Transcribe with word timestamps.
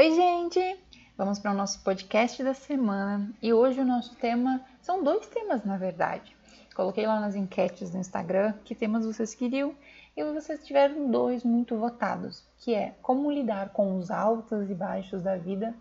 Oi, 0.00 0.14
gente! 0.14 0.78
Vamos 1.14 1.38
para 1.38 1.50
o 1.50 1.54
nosso 1.54 1.84
podcast 1.84 2.42
da 2.42 2.54
semana 2.54 3.30
e 3.42 3.52
hoje 3.52 3.80
o 3.80 3.84
nosso 3.84 4.16
tema 4.16 4.64
são 4.80 5.04
dois 5.04 5.26
temas, 5.26 5.62
na 5.62 5.76
verdade. 5.76 6.34
Coloquei 6.74 7.06
lá 7.06 7.20
nas 7.20 7.34
enquetes 7.34 7.90
do 7.90 7.98
Instagram 7.98 8.54
que 8.64 8.74
temas 8.74 9.04
vocês 9.04 9.34
queriam 9.34 9.74
e 10.16 10.24
vocês 10.24 10.64
tiveram 10.64 11.10
dois 11.10 11.44
muito 11.44 11.76
votados, 11.76 12.42
que 12.56 12.74
é 12.74 12.94
como 13.02 13.30
lidar 13.30 13.74
com 13.74 13.98
os 13.98 14.10
altos 14.10 14.70
e 14.70 14.74
baixos 14.74 15.22
da 15.22 15.36
vida 15.36 15.74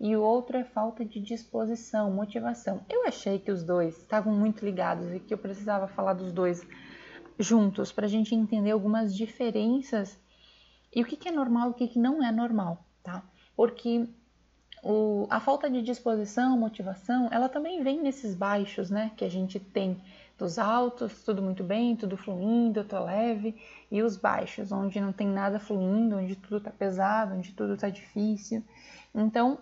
e 0.00 0.16
o 0.16 0.22
outro 0.22 0.56
é 0.56 0.64
falta 0.64 1.04
de 1.04 1.20
disposição, 1.20 2.10
motivação. 2.10 2.80
Eu 2.88 3.06
achei 3.06 3.38
que 3.38 3.50
os 3.50 3.62
dois 3.62 3.98
estavam 3.98 4.32
muito 4.32 4.64
ligados 4.64 5.12
e 5.12 5.20
que 5.20 5.34
eu 5.34 5.38
precisava 5.38 5.86
falar 5.88 6.14
dos 6.14 6.32
dois 6.32 6.66
juntos 7.38 7.92
para 7.92 8.06
a 8.06 8.08
gente 8.08 8.34
entender 8.34 8.70
algumas 8.70 9.14
diferenças 9.14 10.18
e 10.90 11.02
o 11.02 11.04
que, 11.04 11.18
que 11.18 11.28
é 11.28 11.32
normal 11.32 11.68
e 11.68 11.70
o 11.72 11.74
que, 11.74 11.88
que 11.88 11.98
não 11.98 12.24
é 12.24 12.32
normal, 12.32 12.82
tá? 13.02 13.22
Porque 13.58 14.08
o, 14.84 15.26
a 15.28 15.40
falta 15.40 15.68
de 15.68 15.82
disposição, 15.82 16.56
motivação, 16.56 17.28
ela 17.32 17.48
também 17.48 17.82
vem 17.82 18.00
nesses 18.00 18.32
baixos, 18.32 18.88
né? 18.88 19.10
Que 19.16 19.24
a 19.24 19.28
gente 19.28 19.58
tem 19.58 20.00
dos 20.38 20.60
altos, 20.60 21.24
tudo 21.24 21.42
muito 21.42 21.64
bem, 21.64 21.96
tudo 21.96 22.16
fluindo, 22.16 22.78
eu 22.78 22.84
tô 22.84 23.02
leve, 23.02 23.60
e 23.90 24.00
os 24.00 24.16
baixos, 24.16 24.70
onde 24.70 25.00
não 25.00 25.12
tem 25.12 25.26
nada 25.26 25.58
fluindo, 25.58 26.18
onde 26.18 26.36
tudo 26.36 26.60
tá 26.60 26.70
pesado, 26.70 27.34
onde 27.34 27.52
tudo 27.52 27.76
tá 27.76 27.90
difícil. 27.90 28.62
Então, 29.12 29.58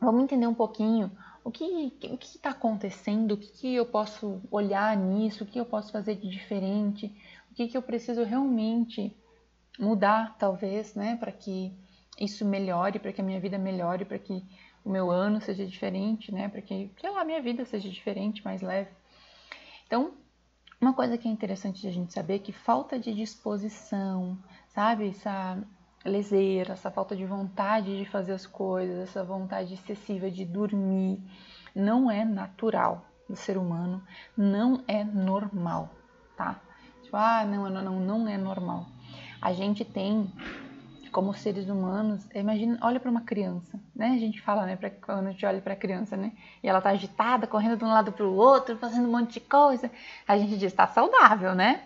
vamos 0.00 0.22
entender 0.22 0.46
um 0.46 0.54
pouquinho 0.54 1.10
o 1.42 1.50
que 1.50 1.92
está 2.22 2.50
acontecendo, 2.50 3.32
o 3.32 3.36
que, 3.36 3.48
que, 3.48 3.74
eu 3.74 3.84
posso 3.84 4.40
olhar 4.48 4.96
nisso, 4.96 5.42
o 5.42 5.46
que 5.46 5.58
eu 5.58 5.66
posso 5.66 5.90
fazer 5.90 6.14
de 6.14 6.30
diferente, 6.30 7.12
o 7.50 7.54
que, 7.56 7.66
que 7.66 7.76
eu 7.76 7.82
preciso 7.82 8.22
realmente 8.22 9.12
mudar, 9.76 10.36
talvez, 10.38 10.94
né, 10.94 11.16
para 11.16 11.32
que 11.32 11.74
isso 12.20 12.44
melhore, 12.44 12.98
para 12.98 13.12
que 13.12 13.20
a 13.20 13.24
minha 13.24 13.40
vida 13.40 13.58
melhore, 13.58 14.04
para 14.04 14.18
que 14.18 14.44
o 14.84 14.90
meu 14.90 15.10
ano 15.10 15.40
seja 15.40 15.66
diferente, 15.66 16.30
né? 16.32 16.48
Para 16.48 16.60
que, 16.60 16.90
sei 17.00 17.10
lá, 17.10 17.22
a 17.22 17.24
minha 17.24 17.40
vida 17.40 17.64
seja 17.64 17.88
diferente, 17.88 18.44
mais 18.44 18.60
leve. 18.60 18.90
Então, 19.86 20.12
uma 20.80 20.92
coisa 20.92 21.18
que 21.18 21.26
é 21.26 21.30
interessante 21.30 21.80
de 21.80 21.88
a 21.88 21.92
gente 21.92 22.12
saber 22.12 22.36
é 22.36 22.38
que 22.38 22.52
falta 22.52 22.98
de 22.98 23.12
disposição, 23.14 24.38
sabe? 24.68 25.08
Essa 25.08 25.58
leseira, 26.04 26.72
essa 26.72 26.90
falta 26.90 27.14
de 27.14 27.24
vontade 27.24 27.98
de 27.98 28.04
fazer 28.06 28.32
as 28.32 28.46
coisas, 28.46 28.98
essa 28.98 29.22
vontade 29.22 29.74
excessiva 29.74 30.30
de 30.30 30.44
dormir, 30.44 31.22
não 31.74 32.10
é 32.10 32.24
natural 32.24 33.04
do 33.28 33.36
ser 33.36 33.56
humano, 33.58 34.02
não 34.36 34.82
é 34.88 35.04
normal, 35.04 35.90
tá? 36.36 36.60
Tipo, 37.02 37.16
ah, 37.16 37.44
não, 37.44 37.68
não, 37.68 37.82
não, 37.82 38.00
não 38.00 38.28
é 38.28 38.38
normal. 38.38 38.86
A 39.40 39.52
gente 39.52 39.84
tem 39.84 40.32
como 41.10 41.34
seres 41.34 41.68
humanos, 41.68 42.26
imagina, 42.34 42.78
olha 42.80 43.00
para 43.00 43.10
uma 43.10 43.20
criança, 43.20 43.78
né? 43.94 44.10
A 44.10 44.18
gente 44.18 44.40
fala, 44.40 44.64
né, 44.64 44.76
pra, 44.76 44.90
quando 44.90 45.26
a 45.26 45.30
gente 45.30 45.44
olha 45.44 45.60
para 45.60 45.74
a 45.74 45.76
criança, 45.76 46.16
né? 46.16 46.32
E 46.62 46.68
ela 46.68 46.80
tá 46.80 46.90
agitada, 46.90 47.46
correndo 47.46 47.76
de 47.76 47.84
um 47.84 47.88
lado 47.88 48.12
para 48.12 48.24
o 48.24 48.34
outro, 48.34 48.76
fazendo 48.78 49.08
um 49.08 49.12
monte 49.12 49.34
de 49.34 49.40
coisa. 49.40 49.90
A 50.26 50.38
gente 50.38 50.56
diz, 50.56 50.72
tá 50.72 50.86
saudável, 50.86 51.54
né? 51.54 51.82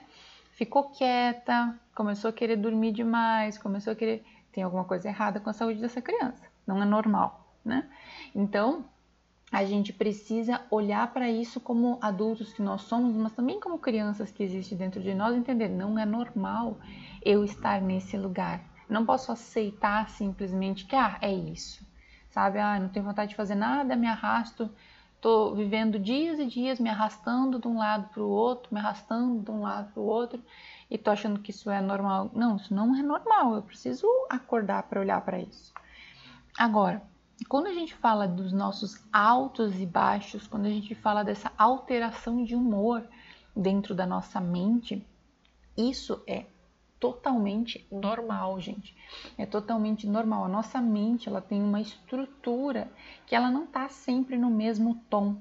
Ficou 0.53 0.91
quieta, 0.91 1.75
começou 1.95 2.31
a 2.31 2.33
querer 2.33 2.57
dormir 2.57 2.93
demais, 2.93 3.59
começou 3.59 3.93
a 3.93 3.97
querer. 3.97 4.25
Tem 4.53 4.63
alguma 4.63 4.85
coisa 4.85 5.09
errada 5.09 5.41
com 5.41 5.51
a 5.51 5.53
saúde 5.53 5.81
dessa 5.81 6.01
criança. 6.01 6.43
Não 6.67 6.81
é 6.83 6.85
normal, 6.85 7.49
né? 7.65 7.89
Então, 8.35 8.85
a 9.51 9.65
gente 9.65 9.93
precisa 9.93 10.61
olhar 10.71 11.13
para 11.13 11.31
isso 11.31 11.61
como 11.61 11.99
adultos 12.01 12.53
que 12.53 12.63
nós 12.63 12.83
somos, 12.83 13.15
mas 13.17 13.33
também 13.33 13.61
como 13.61 13.79
crianças 13.79 14.31
que 14.31 14.43
existem 14.43 14.77
dentro 14.77 15.01
de 15.01 15.15
nós, 15.15 15.35
entender, 15.35 15.69
não 15.69 15.99
é 15.99 16.05
normal 16.05 16.77
eu 17.25 17.45
estar 17.45 17.81
nesse 17.81 18.17
lugar 18.17 18.74
não 18.89 19.05
posso 19.05 19.33
aceitar 19.33 20.09
simplesmente 20.11 20.87
que, 20.87 20.97
ah, 20.97 21.19
é 21.21 21.33
isso. 21.33 21.87
Sabe, 22.31 22.59
ah, 22.59 22.79
não 22.79 22.89
tenho 22.89 23.05
vontade 23.05 23.31
de 23.31 23.37
fazer 23.37 23.55
nada, 23.55 23.95
me 23.97 24.07
arrasto, 24.07 24.71
tô 25.21 25.55
vivendo 25.55 25.99
dias 25.99 26.39
e 26.39 26.47
dias 26.47 26.79
me 26.79 26.91
arrastando 26.91 27.59
de 27.59 27.67
um 27.67 27.79
lado 27.79 28.09
para 28.09 28.23
o 28.23 28.29
outro, 28.29 28.75
me 28.75 28.81
arrastando 28.81 29.43
de 29.43 29.51
um 29.51 29.63
lado 29.63 29.93
para 29.93 30.03
o 30.03 30.07
outro 30.07 30.43
e 30.91 30.99
tô 30.99 31.11
achando 31.11 31.41
que 31.41 31.51
isso 31.51 31.71
é 31.71 31.81
normal. 31.81 32.31
Não, 32.35 32.57
isso 32.57 32.75
não 32.75 32.95
é 32.95 33.03
normal. 33.03 33.55
Eu 33.55 33.63
preciso 33.63 34.07
acordar 34.29 34.83
para 34.83 35.01
olhar 35.01 35.21
para 35.23 35.39
isso. 35.39 35.73
Agora, 36.59 37.03
quando 37.49 37.69
a 37.69 37.73
gente 37.73 37.95
fala 37.95 38.29
dos 38.29 38.53
nossos 38.53 39.03
altos 39.13 39.81
e 39.81 39.87
baixos, 39.87 40.47
quando 40.47 40.67
a 40.67 40.71
gente 40.71 40.95
fala 40.95 41.25
dessa 41.25 41.51
alteração 41.57 42.45
de 42.45 42.55
humor 42.55 43.07
dentro 43.57 43.95
da 43.95 44.07
nossa 44.07 44.41
mente, 44.41 45.07
isso 45.77 46.23
é 46.27 46.47
totalmente 47.05 47.87
normal, 47.93 48.59
gente. 48.59 48.97
É 49.37 49.45
totalmente 49.45 50.07
normal. 50.07 50.47
A 50.47 50.49
nossa 50.49 50.81
mente, 50.81 51.29
ela 51.29 51.43
tem 51.43 51.63
uma 51.63 51.79
estrutura 51.79 52.91
que 53.27 53.35
ela 53.35 53.51
não 53.51 53.67
tá 53.67 53.91
sempre 53.91 54.39
no 54.39 54.49
mesmo 54.49 54.95
tom. 55.11 55.37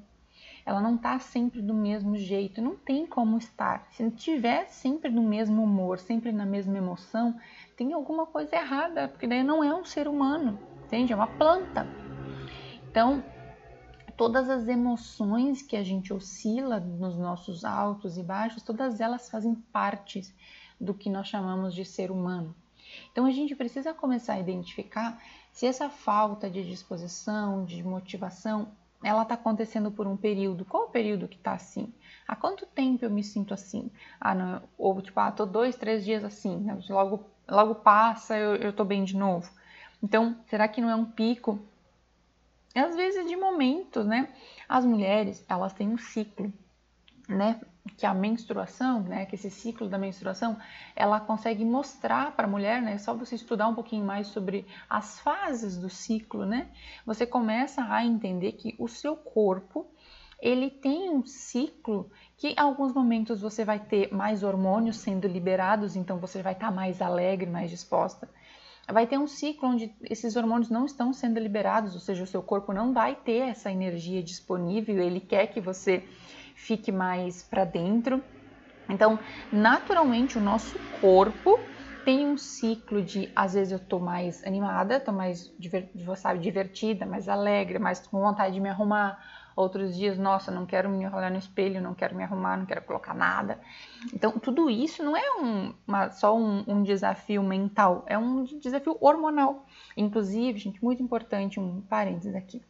Ela 0.65 0.81
não 0.81 0.97
tá 0.97 1.17
sempre 1.19 1.61
do 1.61 1.73
mesmo 1.73 2.17
jeito, 2.17 2.61
não 2.61 2.75
tem 2.75 3.07
como 3.07 3.37
estar. 3.37 3.87
Se 3.91 4.11
tiver 4.11 4.65
sempre 4.65 5.09
no 5.09 5.23
mesmo 5.23 5.63
humor, 5.63 5.99
sempre 5.99 6.33
na 6.33 6.45
mesma 6.45 6.77
emoção, 6.77 7.39
tem 7.77 7.93
alguma 7.93 8.25
coisa 8.25 8.57
errada, 8.57 9.07
porque 9.07 9.25
daí 9.25 9.41
não 9.41 9.63
é 9.63 9.73
um 9.73 9.85
ser 9.85 10.05
humano, 10.05 10.59
entende? 10.83 11.13
É 11.13 11.15
uma 11.15 11.27
planta. 11.27 11.87
Então, 12.91 13.23
todas 14.17 14.49
as 14.49 14.67
emoções 14.67 15.61
que 15.61 15.77
a 15.77 15.83
gente 15.83 16.11
oscila 16.13 16.81
nos 16.81 17.17
nossos 17.17 17.63
altos 17.63 18.17
e 18.17 18.23
baixos, 18.23 18.63
todas 18.63 18.99
elas 18.99 19.29
fazem 19.29 19.55
parte 19.55 20.23
do 20.79 20.93
que 20.93 21.09
nós 21.09 21.27
chamamos 21.27 21.73
de 21.73 21.85
ser 21.85 22.11
humano. 22.11 22.55
Então 23.11 23.25
a 23.25 23.31
gente 23.31 23.55
precisa 23.55 23.93
começar 23.93 24.33
a 24.33 24.39
identificar 24.39 25.21
se 25.51 25.65
essa 25.65 25.89
falta 25.89 26.49
de 26.49 26.63
disposição, 26.63 27.63
de 27.65 27.83
motivação, 27.83 28.71
ela 29.03 29.23
está 29.23 29.35
acontecendo 29.35 29.91
por 29.91 30.07
um 30.07 30.15
período. 30.15 30.65
Qual 30.65 30.85
o 30.85 30.89
período 30.89 31.27
que 31.27 31.35
está 31.35 31.53
assim? 31.53 31.93
Há 32.27 32.35
quanto 32.35 32.65
tempo 32.65 33.03
eu 33.03 33.09
me 33.09 33.23
sinto 33.23 33.53
assim? 33.53 33.91
Ah, 34.19 34.33
não, 34.33 34.63
ou 34.77 35.01
tipo, 35.01 35.19
ah, 35.19 35.31
tô 35.31 35.45
dois, 35.45 35.75
três 35.75 36.05
dias 36.05 36.23
assim, 36.23 36.57
né? 36.57 36.79
logo, 36.89 37.25
logo 37.47 37.75
passa, 37.75 38.37
eu, 38.37 38.55
eu 38.55 38.73
tô 38.73 38.85
bem 38.85 39.03
de 39.03 39.15
novo. 39.15 39.51
Então, 40.01 40.37
será 40.47 40.67
que 40.67 40.81
não 40.81 40.89
é 40.89 40.95
um 40.95 41.05
pico? 41.05 41.59
Às 42.73 42.95
vezes 42.95 43.27
de 43.27 43.35
momentos, 43.35 44.05
né? 44.05 44.33
As 44.67 44.83
mulheres, 44.85 45.45
elas 45.47 45.73
têm 45.73 45.89
um 45.89 45.97
ciclo, 45.97 46.51
né? 47.27 47.61
Que 47.97 48.05
a 48.05 48.13
menstruação, 48.13 49.01
né, 49.01 49.25
que 49.25 49.35
esse 49.35 49.49
ciclo 49.49 49.89
da 49.89 49.97
menstruação, 49.97 50.57
ela 50.95 51.19
consegue 51.19 51.65
mostrar 51.65 52.31
para 52.31 52.47
a 52.47 52.49
mulher, 52.49 52.81
né, 52.81 52.97
só 52.97 53.13
você 53.13 53.35
estudar 53.35 53.67
um 53.67 53.75
pouquinho 53.75 54.05
mais 54.05 54.27
sobre 54.27 54.65
as 54.89 55.19
fases 55.19 55.77
do 55.77 55.89
ciclo, 55.89 56.45
né, 56.45 56.69
você 57.05 57.25
começa 57.25 57.83
a 57.83 58.05
entender 58.05 58.53
que 58.53 58.73
o 58.79 58.87
seu 58.87 59.15
corpo, 59.15 59.85
ele 60.41 60.69
tem 60.69 61.09
um 61.09 61.25
ciclo 61.25 62.09
que 62.37 62.49
em 62.49 62.59
alguns 62.59 62.93
momentos 62.93 63.41
você 63.41 63.63
vai 63.63 63.79
ter 63.79 64.13
mais 64.13 64.43
hormônios 64.43 64.97
sendo 64.97 65.27
liberados, 65.27 65.95
então 65.95 66.17
você 66.19 66.41
vai 66.41 66.53
estar 66.53 66.67
tá 66.67 66.71
mais 66.71 67.01
alegre, 67.01 67.49
mais 67.49 67.69
disposta. 67.69 68.29
Vai 68.91 69.07
ter 69.07 69.17
um 69.17 69.27
ciclo 69.27 69.69
onde 69.69 69.93
esses 70.03 70.35
hormônios 70.35 70.69
não 70.69 70.85
estão 70.85 71.13
sendo 71.13 71.39
liberados, 71.39 71.93
ou 71.93 72.01
seja, 72.01 72.23
o 72.23 72.27
seu 72.27 72.43
corpo 72.43 72.73
não 72.73 72.91
vai 72.91 73.15
ter 73.15 73.49
essa 73.49 73.71
energia 73.71 74.21
disponível, 74.21 75.01
ele 75.01 75.21
quer 75.21 75.47
que 75.47 75.61
você 75.61 76.03
fique 76.55 76.91
mais 76.91 77.43
para 77.43 77.65
dentro. 77.65 78.23
Então, 78.89 79.17
naturalmente, 79.51 80.37
o 80.37 80.41
nosso 80.41 80.77
corpo 80.99 81.57
tem 82.03 82.27
um 82.27 82.37
ciclo 82.37 83.01
de, 83.01 83.31
às 83.35 83.53
vezes 83.53 83.71
eu 83.71 83.79
tô 83.79 83.97
mais 83.97 84.43
animada, 84.45 84.99
tô 84.99 85.11
mais 85.11 85.51
sabe, 86.17 86.39
divertida, 86.39 87.05
mais 87.05 87.29
alegre, 87.29 87.79
mais 87.79 88.05
com 88.05 88.19
vontade 88.19 88.55
de 88.55 88.59
me 88.59 88.69
arrumar. 88.69 89.41
Outros 89.55 89.95
dias, 89.95 90.17
nossa, 90.17 90.51
não 90.51 90.65
quero 90.65 90.89
me 90.89 91.05
olhar 91.07 91.29
no 91.29 91.37
espelho, 91.37 91.79
não 91.79 91.93
quero 91.93 92.15
me 92.15 92.23
arrumar, 92.23 92.57
não 92.57 92.65
quero 92.65 92.81
colocar 92.81 93.13
nada. 93.13 93.59
Então, 94.11 94.31
tudo 94.31 94.67
isso 94.67 95.03
não 95.03 95.15
é 95.15 95.31
um, 95.39 95.73
uma, 95.87 96.09
só 96.09 96.35
um, 96.35 96.63
um, 96.67 96.81
desafio 96.81 97.43
mental, 97.43 98.03
é 98.07 98.17
um 98.17 98.43
desafio 98.43 98.97
hormonal. 98.99 99.67
Inclusive, 99.95 100.57
gente, 100.57 100.83
muito 100.83 101.03
importante, 101.03 101.59
um 101.59 101.81
parênteses 101.81 102.33
aqui 102.35 102.63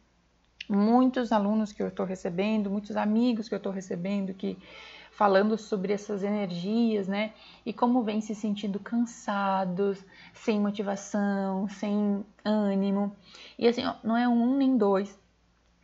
muitos 0.68 1.32
alunos 1.32 1.72
que 1.72 1.82
eu 1.82 1.88
estou 1.88 2.06
recebendo, 2.06 2.70
muitos 2.70 2.96
amigos 2.96 3.48
que 3.48 3.54
eu 3.54 3.58
estou 3.58 3.72
recebendo 3.72 4.32
que 4.34 4.58
falando 5.14 5.56
sobre 5.56 5.92
essas 5.92 6.22
energias, 6.24 7.06
né? 7.06 7.32
E 7.64 7.72
como 7.72 8.02
vem 8.02 8.20
se 8.20 8.34
sentindo 8.34 8.80
cansados, 8.80 10.04
sem 10.32 10.60
motivação, 10.60 11.68
sem 11.68 12.24
ânimo. 12.44 13.14
E 13.56 13.68
assim, 13.68 13.84
ó, 13.84 13.94
não 14.02 14.16
é 14.16 14.28
um 14.28 14.56
nem 14.56 14.76
dois 14.76 15.16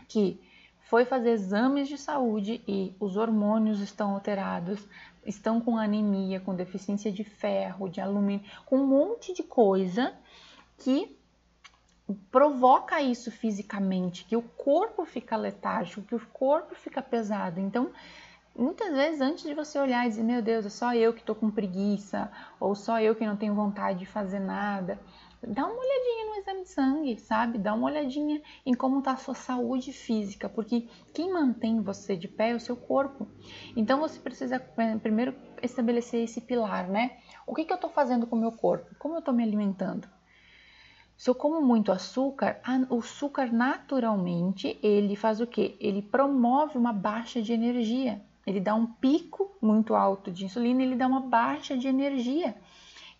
que 0.08 0.40
foi 0.88 1.04
fazer 1.04 1.30
exames 1.30 1.88
de 1.88 1.96
saúde 1.96 2.60
e 2.66 2.92
os 2.98 3.16
hormônios 3.16 3.80
estão 3.80 4.14
alterados, 4.14 4.84
estão 5.24 5.60
com 5.60 5.78
anemia, 5.78 6.40
com 6.40 6.52
deficiência 6.52 7.12
de 7.12 7.22
ferro, 7.22 7.88
de 7.88 8.00
alumínio, 8.00 8.44
com 8.66 8.78
um 8.78 8.86
monte 8.86 9.32
de 9.32 9.44
coisa 9.44 10.12
que 10.78 11.16
provoca 12.14 13.00
isso 13.00 13.30
fisicamente, 13.30 14.24
que 14.24 14.36
o 14.36 14.42
corpo 14.42 15.04
fica 15.04 15.36
letárgico, 15.36 16.02
que 16.02 16.14
o 16.14 16.26
corpo 16.32 16.74
fica 16.74 17.02
pesado. 17.02 17.60
Então, 17.60 17.90
muitas 18.56 18.92
vezes 18.92 19.20
antes 19.20 19.44
de 19.44 19.54
você 19.54 19.78
olhar 19.78 20.06
e 20.06 20.10
dizer, 20.10 20.22
meu 20.22 20.42
Deus, 20.42 20.66
é 20.66 20.70
só 20.70 20.94
eu 20.94 21.12
que 21.12 21.20
estou 21.20 21.34
com 21.34 21.50
preguiça, 21.50 22.30
ou 22.58 22.74
só 22.74 23.00
eu 23.00 23.14
que 23.14 23.26
não 23.26 23.36
tenho 23.36 23.54
vontade 23.54 24.00
de 24.00 24.06
fazer 24.06 24.40
nada, 24.40 24.98
dá 25.42 25.66
uma 25.66 25.78
olhadinha 25.78 26.26
no 26.26 26.34
exame 26.36 26.62
de 26.62 26.68
sangue, 26.68 27.18
sabe? 27.18 27.58
Dá 27.58 27.74
uma 27.74 27.86
olhadinha 27.86 28.42
em 28.64 28.74
como 28.74 28.98
está 28.98 29.12
a 29.12 29.16
sua 29.16 29.34
saúde 29.34 29.92
física, 29.92 30.48
porque 30.48 30.88
quem 31.14 31.32
mantém 31.32 31.80
você 31.80 32.16
de 32.16 32.28
pé 32.28 32.50
é 32.50 32.54
o 32.54 32.60
seu 32.60 32.76
corpo. 32.76 33.26
Então 33.76 34.00
você 34.00 34.18
precisa 34.18 34.56
é, 34.56 34.96
primeiro 34.98 35.34
estabelecer 35.62 36.22
esse 36.22 36.40
pilar, 36.40 36.88
né? 36.88 37.18
O 37.46 37.54
que, 37.54 37.64
que 37.64 37.72
eu 37.72 37.76
estou 37.76 37.90
fazendo 37.90 38.26
com 38.26 38.36
o 38.36 38.40
meu 38.40 38.52
corpo? 38.52 38.94
Como 38.98 39.14
eu 39.14 39.20
estou 39.20 39.34
me 39.34 39.42
alimentando? 39.42 40.08
Se 41.20 41.28
eu 41.28 41.34
como 41.34 41.60
muito 41.60 41.92
açúcar, 41.92 42.62
o 42.88 43.00
açúcar 43.00 43.52
naturalmente 43.52 44.78
ele 44.82 45.14
faz 45.14 45.38
o 45.38 45.46
que? 45.46 45.76
Ele 45.78 46.00
promove 46.00 46.78
uma 46.78 46.94
baixa 46.94 47.42
de 47.42 47.52
energia. 47.52 48.22
Ele 48.46 48.58
dá 48.58 48.74
um 48.74 48.86
pico 48.86 49.54
muito 49.60 49.94
alto 49.94 50.30
de 50.30 50.46
insulina, 50.46 50.82
ele 50.82 50.96
dá 50.96 51.06
uma 51.06 51.20
baixa 51.20 51.76
de 51.76 51.86
energia 51.86 52.56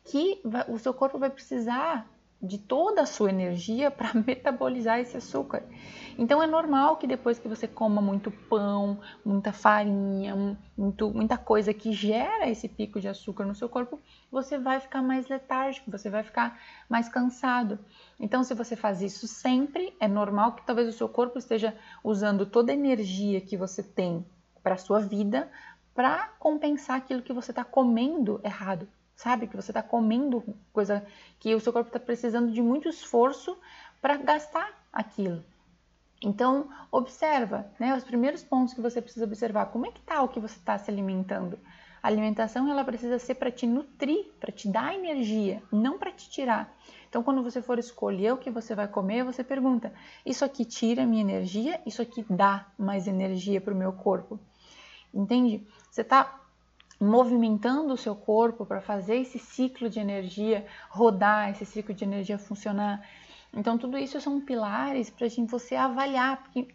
que 0.03 0.41
o 0.67 0.79
seu 0.79 0.95
corpo 0.95 1.19
vai 1.19 1.29
precisar 1.29 2.11
de 2.43 2.57
toda 2.57 3.03
a 3.03 3.07
sua 3.07 3.29
energia 3.29 3.91
para 3.91 4.13
metabolizar 4.27 4.99
esse 4.99 5.17
açúcar. 5.17 5.63
Então 6.19 6.43
é 6.43 6.47
normal 6.47 6.97
que 6.97 7.07
depois 7.07 7.39
que 7.39 7.49
você 7.49 7.69
coma 7.69 8.01
muito 8.01 8.31
pão, 8.31 8.99
muita 9.25 9.53
farinha, 9.53 10.57
muito, 10.77 11.11
muita 11.11 11.37
coisa 11.37 11.75
que 11.75 11.93
gera 11.93 12.49
esse 12.49 12.69
pico 12.69 13.01
de 13.01 13.09
açúcar 13.09 13.45
no 13.45 13.55
seu 13.55 13.69
corpo, 13.69 14.01
você 14.31 14.59
vai 14.59 14.81
ficar 14.81 15.03
mais 15.03 15.29
letárgico, 15.29 15.91
você 15.91 16.09
vai 16.09 16.23
ficar 16.23 16.59
mais 16.89 17.09
cansado. 17.09 17.79
Então, 18.19 18.43
se 18.43 18.55
você 18.55 18.75
faz 18.75 19.03
isso 19.03 19.27
sempre, 19.27 19.95
é 20.01 20.09
normal 20.09 20.53
que 20.53 20.67
talvez 20.67 20.89
o 20.89 20.97
seu 20.97 21.09
corpo 21.09 21.39
esteja 21.39 21.77
usando 22.03 22.47
toda 22.47 22.73
a 22.73 22.75
energia 22.75 23.41
que 23.41 23.57
você 23.57 23.83
tem 23.83 24.25
para 24.63 24.75
a 24.75 24.79
sua 24.79 25.01
vida 25.01 25.51
para 25.95 26.29
compensar 26.39 26.97
aquilo 26.97 27.23
que 27.23 27.33
você 27.33 27.51
está 27.51 27.65
comendo 27.65 28.41
errado 28.45 28.89
sabe? 29.21 29.47
Que 29.47 29.57
você 29.57 29.71
está 29.71 29.83
comendo 29.83 30.43
coisa 30.73 31.07
que 31.39 31.55
o 31.55 31.61
seu 31.61 31.73
corpo 31.73 31.89
está 31.89 32.01
precisando 32.01 32.51
de 32.51 32.63
muito 32.63 32.89
esforço 32.89 33.57
para 34.01 34.17
gastar 34.17 34.83
aquilo. 34.91 35.45
Então, 36.23 36.69
observa, 36.91 37.71
né? 37.79 37.95
Os 37.95 38.05
primeiros 38.05 38.43
pontos 38.43 38.73
que 38.73 38.81
você 38.81 39.01
precisa 39.01 39.27
observar, 39.27 39.67
como 39.67 39.87
é 39.87 39.91
que 39.91 40.01
tá 40.01 40.23
o 40.23 40.29
que 40.29 40.41
você 40.41 40.57
está 40.57 40.79
se 40.79 40.91
alimentando? 40.91 41.59
A 42.03 42.09
alimentação 42.09 42.71
ela 42.71 42.83
precisa 42.83 43.19
ser 43.19 43.35
para 43.35 43.51
te 43.51 43.67
nutrir, 43.67 44.25
para 44.41 44.51
te 44.51 44.67
dar 44.67 44.95
energia, 44.95 45.63
não 45.71 45.99
para 45.99 46.13
te 46.13 46.31
tirar. 46.31 46.75
Então, 47.07 47.23
quando 47.23 47.43
você 47.43 47.61
for 47.61 47.79
escolher 47.79 48.33
o 48.33 48.39
que 48.39 48.51
você 48.51 48.75
vai 48.75 48.89
comer, 48.89 49.23
você 49.23 49.45
pergunta: 49.45 49.93
isso 50.25 50.47
aqui 50.47 50.65
tira 50.65 51.05
minha 51.05 51.21
energia? 51.21 51.79
Isso 51.85 52.01
aqui 52.01 52.25
dá 52.29 52.67
mais 52.79 53.07
energia 53.07 53.61
para 53.61 53.75
o 53.75 53.77
meu 53.77 53.93
corpo? 53.93 54.41
Entende? 55.13 55.67
Você 55.91 56.01
está 56.01 56.41
movimentando 57.01 57.95
o 57.95 57.97
seu 57.97 58.15
corpo 58.15 58.67
para 58.67 58.83
fazer 58.83 59.17
esse 59.17 59.39
ciclo 59.39 59.89
de 59.89 59.99
energia 59.99 60.67
rodar, 60.91 61.51
esse 61.51 61.65
ciclo 61.65 61.95
de 61.95 62.05
energia 62.05 62.39
funcionar. 62.39 63.03
Então, 63.55 63.79
tudo 63.79 63.97
isso 63.97 64.21
são 64.21 64.41
pilares 64.41 65.09
para 65.09 65.27
você 65.49 65.75
avaliar, 65.75 66.43
porque 66.43 66.69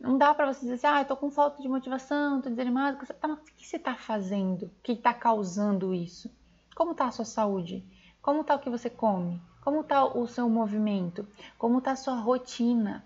não 0.00 0.18
dá 0.18 0.34
para 0.34 0.52
você 0.52 0.60
dizer 0.62 0.74
assim, 0.74 0.86
ah, 0.88 1.02
estou 1.02 1.16
com 1.16 1.30
falta 1.30 1.62
de 1.62 1.68
motivação, 1.68 2.38
estou 2.38 2.50
desanimado. 2.50 2.98
Tá, 3.06 3.28
mas 3.28 3.38
o 3.38 3.42
que 3.56 3.64
você 3.66 3.76
está 3.76 3.94
fazendo? 3.94 4.64
O 4.64 4.70
que 4.82 4.92
está 4.92 5.14
causando 5.14 5.94
isso? 5.94 6.28
Como 6.74 6.90
está 6.90 7.06
a 7.06 7.12
sua 7.12 7.24
saúde? 7.24 7.84
Como 8.20 8.40
está 8.40 8.56
o 8.56 8.58
que 8.58 8.68
você 8.68 8.90
come? 8.90 9.40
Como 9.62 9.82
está 9.82 10.04
o 10.04 10.26
seu 10.26 10.48
movimento? 10.48 11.26
Como 11.56 11.78
está 11.78 11.92
a 11.92 11.96
sua 11.96 12.16
rotina? 12.16 13.04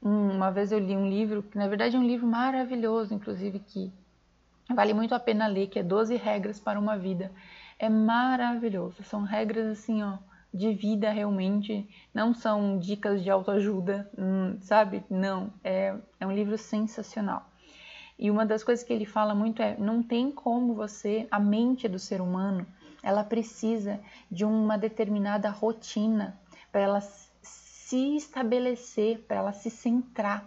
Uma 0.00 0.52
vez 0.52 0.70
eu 0.70 0.78
li 0.78 0.96
um 0.96 1.08
livro, 1.08 1.42
que 1.42 1.58
na 1.58 1.66
verdade 1.66 1.96
é 1.96 1.98
um 1.98 2.06
livro 2.06 2.28
maravilhoso, 2.28 3.12
inclusive, 3.12 3.58
que 3.58 3.92
Vale 4.74 4.92
muito 4.92 5.14
a 5.14 5.20
pena 5.20 5.46
ler, 5.46 5.68
que 5.68 5.78
é 5.78 5.82
12 5.82 6.16
regras 6.16 6.60
para 6.60 6.78
uma 6.78 6.96
vida. 6.96 7.32
É 7.78 7.88
maravilhoso. 7.88 9.02
São 9.02 9.22
regras 9.22 9.66
assim, 9.66 10.02
ó, 10.02 10.18
de 10.52 10.74
vida 10.74 11.10
realmente. 11.10 11.88
Não 12.12 12.34
são 12.34 12.78
dicas 12.78 13.22
de 13.22 13.30
autoajuda, 13.30 14.10
hum, 14.18 14.58
sabe? 14.60 15.02
Não. 15.08 15.50
É, 15.64 15.94
é 16.20 16.26
um 16.26 16.32
livro 16.32 16.58
sensacional. 16.58 17.48
E 18.18 18.30
uma 18.30 18.44
das 18.44 18.64
coisas 18.64 18.84
que 18.84 18.92
ele 18.92 19.06
fala 19.06 19.34
muito 19.34 19.62
é: 19.62 19.76
não 19.78 20.02
tem 20.02 20.30
como 20.30 20.74
você, 20.74 21.26
a 21.30 21.38
mente 21.38 21.88
do 21.88 21.98
ser 21.98 22.20
humano, 22.20 22.66
ela 23.02 23.22
precisa 23.22 24.00
de 24.30 24.44
uma 24.44 24.76
determinada 24.76 25.48
rotina 25.50 26.38
para 26.70 26.80
ela 26.80 27.00
se 27.00 28.16
estabelecer, 28.16 29.20
para 29.20 29.38
ela 29.38 29.52
se 29.52 29.70
centrar. 29.70 30.44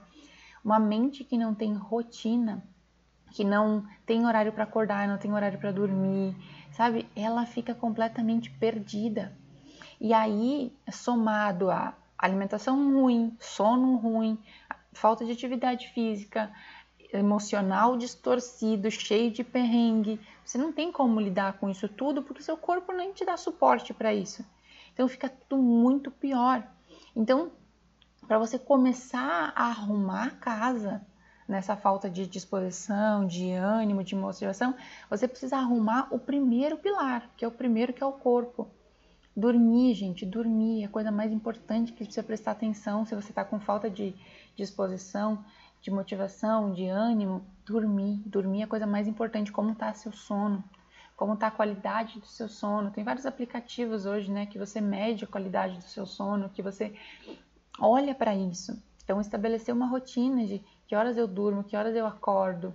Uma 0.63 0.79
mente 0.79 1.23
que 1.23 1.37
não 1.37 1.55
tem 1.55 1.73
rotina, 1.73 2.63
que 3.31 3.43
não 3.43 3.85
tem 4.05 4.25
horário 4.25 4.51
para 4.51 4.63
acordar, 4.63 5.07
não 5.07 5.17
tem 5.17 5.33
horário 5.33 5.59
para 5.59 5.71
dormir, 5.71 6.35
sabe? 6.71 7.07
Ela 7.15 7.45
fica 7.45 7.73
completamente 7.73 8.49
perdida. 8.51 9.33
E 9.99 10.13
aí, 10.13 10.73
somado 10.91 11.69
a 11.69 11.93
alimentação 12.17 12.93
ruim, 12.93 13.35
sono 13.39 13.95
ruim, 13.95 14.37
falta 14.93 15.25
de 15.25 15.31
atividade 15.31 15.87
física, 15.89 16.51
emocional 17.13 17.97
distorcido, 17.97 18.89
cheio 18.89 19.31
de 19.31 19.43
perrengue, 19.43 20.19
você 20.43 20.57
não 20.57 20.71
tem 20.71 20.91
como 20.91 21.19
lidar 21.19 21.53
com 21.53 21.69
isso 21.69 21.87
tudo 21.87 22.23
porque 22.23 22.41
seu 22.41 22.57
corpo 22.57 22.91
nem 22.91 23.11
te 23.13 23.25
dá 23.25 23.37
suporte 23.37 23.93
para 23.93 24.13
isso. 24.13 24.45
Então 24.93 25.07
fica 25.07 25.29
tudo 25.29 25.61
muito 25.61 26.11
pior. 26.11 26.63
Então, 27.15 27.51
para 28.27 28.37
você 28.37 28.57
começar 28.57 29.51
a 29.55 29.65
arrumar 29.67 30.27
a 30.27 30.31
casa, 30.31 31.01
nessa 31.47 31.75
falta 31.75 32.09
de 32.09 32.27
disposição, 32.27 33.25
de 33.25 33.51
ânimo, 33.51 34.03
de 34.03 34.15
motivação, 34.15 34.75
você 35.09 35.27
precisa 35.27 35.57
arrumar 35.57 36.07
o 36.11 36.19
primeiro 36.19 36.77
pilar, 36.77 37.29
que 37.35 37.43
é 37.43 37.47
o 37.47 37.51
primeiro 37.51 37.93
que 37.93 38.03
é 38.03 38.05
o 38.05 38.13
corpo. 38.13 38.69
Dormir, 39.35 39.93
gente, 39.93 40.25
dormir 40.25 40.83
é 40.83 40.85
a 40.85 40.89
coisa 40.89 41.09
mais 41.11 41.31
importante 41.31 41.93
que 41.93 42.03
precisa 42.03 42.23
prestar 42.23 42.51
atenção 42.51 43.05
se 43.05 43.15
você 43.15 43.29
está 43.29 43.45
com 43.45 43.59
falta 43.59 43.89
de 43.89 44.13
disposição, 44.55 45.43
de 45.81 45.89
motivação, 45.89 46.73
de 46.73 46.87
ânimo. 46.87 47.43
Dormir, 47.65 48.21
dormir 48.25 48.61
é 48.61 48.63
a 48.63 48.67
coisa 48.67 48.85
mais 48.85 49.07
importante. 49.07 49.51
Como 49.51 49.71
está 49.71 49.93
seu 49.93 50.11
sono? 50.11 50.63
Como 51.15 51.33
está 51.33 51.47
a 51.47 51.51
qualidade 51.51 52.19
do 52.19 52.25
seu 52.25 52.49
sono? 52.49 52.91
Tem 52.91 53.03
vários 53.03 53.25
aplicativos 53.25 54.05
hoje, 54.05 54.29
né, 54.31 54.45
que 54.45 54.57
você 54.57 54.81
mede 54.81 55.23
a 55.23 55.27
qualidade 55.27 55.77
do 55.77 55.83
seu 55.83 56.05
sono, 56.05 56.49
que 56.49 56.61
você 56.61 56.93
olha 57.79 58.13
para 58.13 58.35
isso. 58.35 58.81
Então, 59.03 59.21
estabelecer 59.21 59.73
uma 59.73 59.87
rotina 59.87 60.45
de 60.45 60.63
que 60.91 60.95
horas 60.97 61.15
eu 61.15 61.25
durmo, 61.25 61.63
que 61.63 61.77
horas 61.77 61.95
eu 61.95 62.05
acordo. 62.05 62.73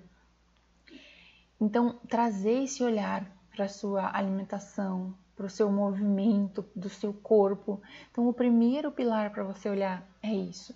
Então, 1.60 2.00
trazer 2.08 2.62
esse 2.62 2.82
olhar 2.82 3.30
para 3.54 3.66
a 3.66 3.68
sua 3.68 4.10
alimentação, 4.16 5.14
para 5.36 5.44
o 5.44 5.50
seu 5.50 5.70
movimento, 5.70 6.64
do 6.74 6.88
seu 6.88 7.12
corpo. 7.12 7.78
Então, 8.10 8.26
o 8.26 8.32
primeiro 8.32 8.90
pilar 8.90 9.30
para 9.32 9.44
você 9.44 9.68
olhar 9.68 10.02
é 10.22 10.32
isso. 10.32 10.74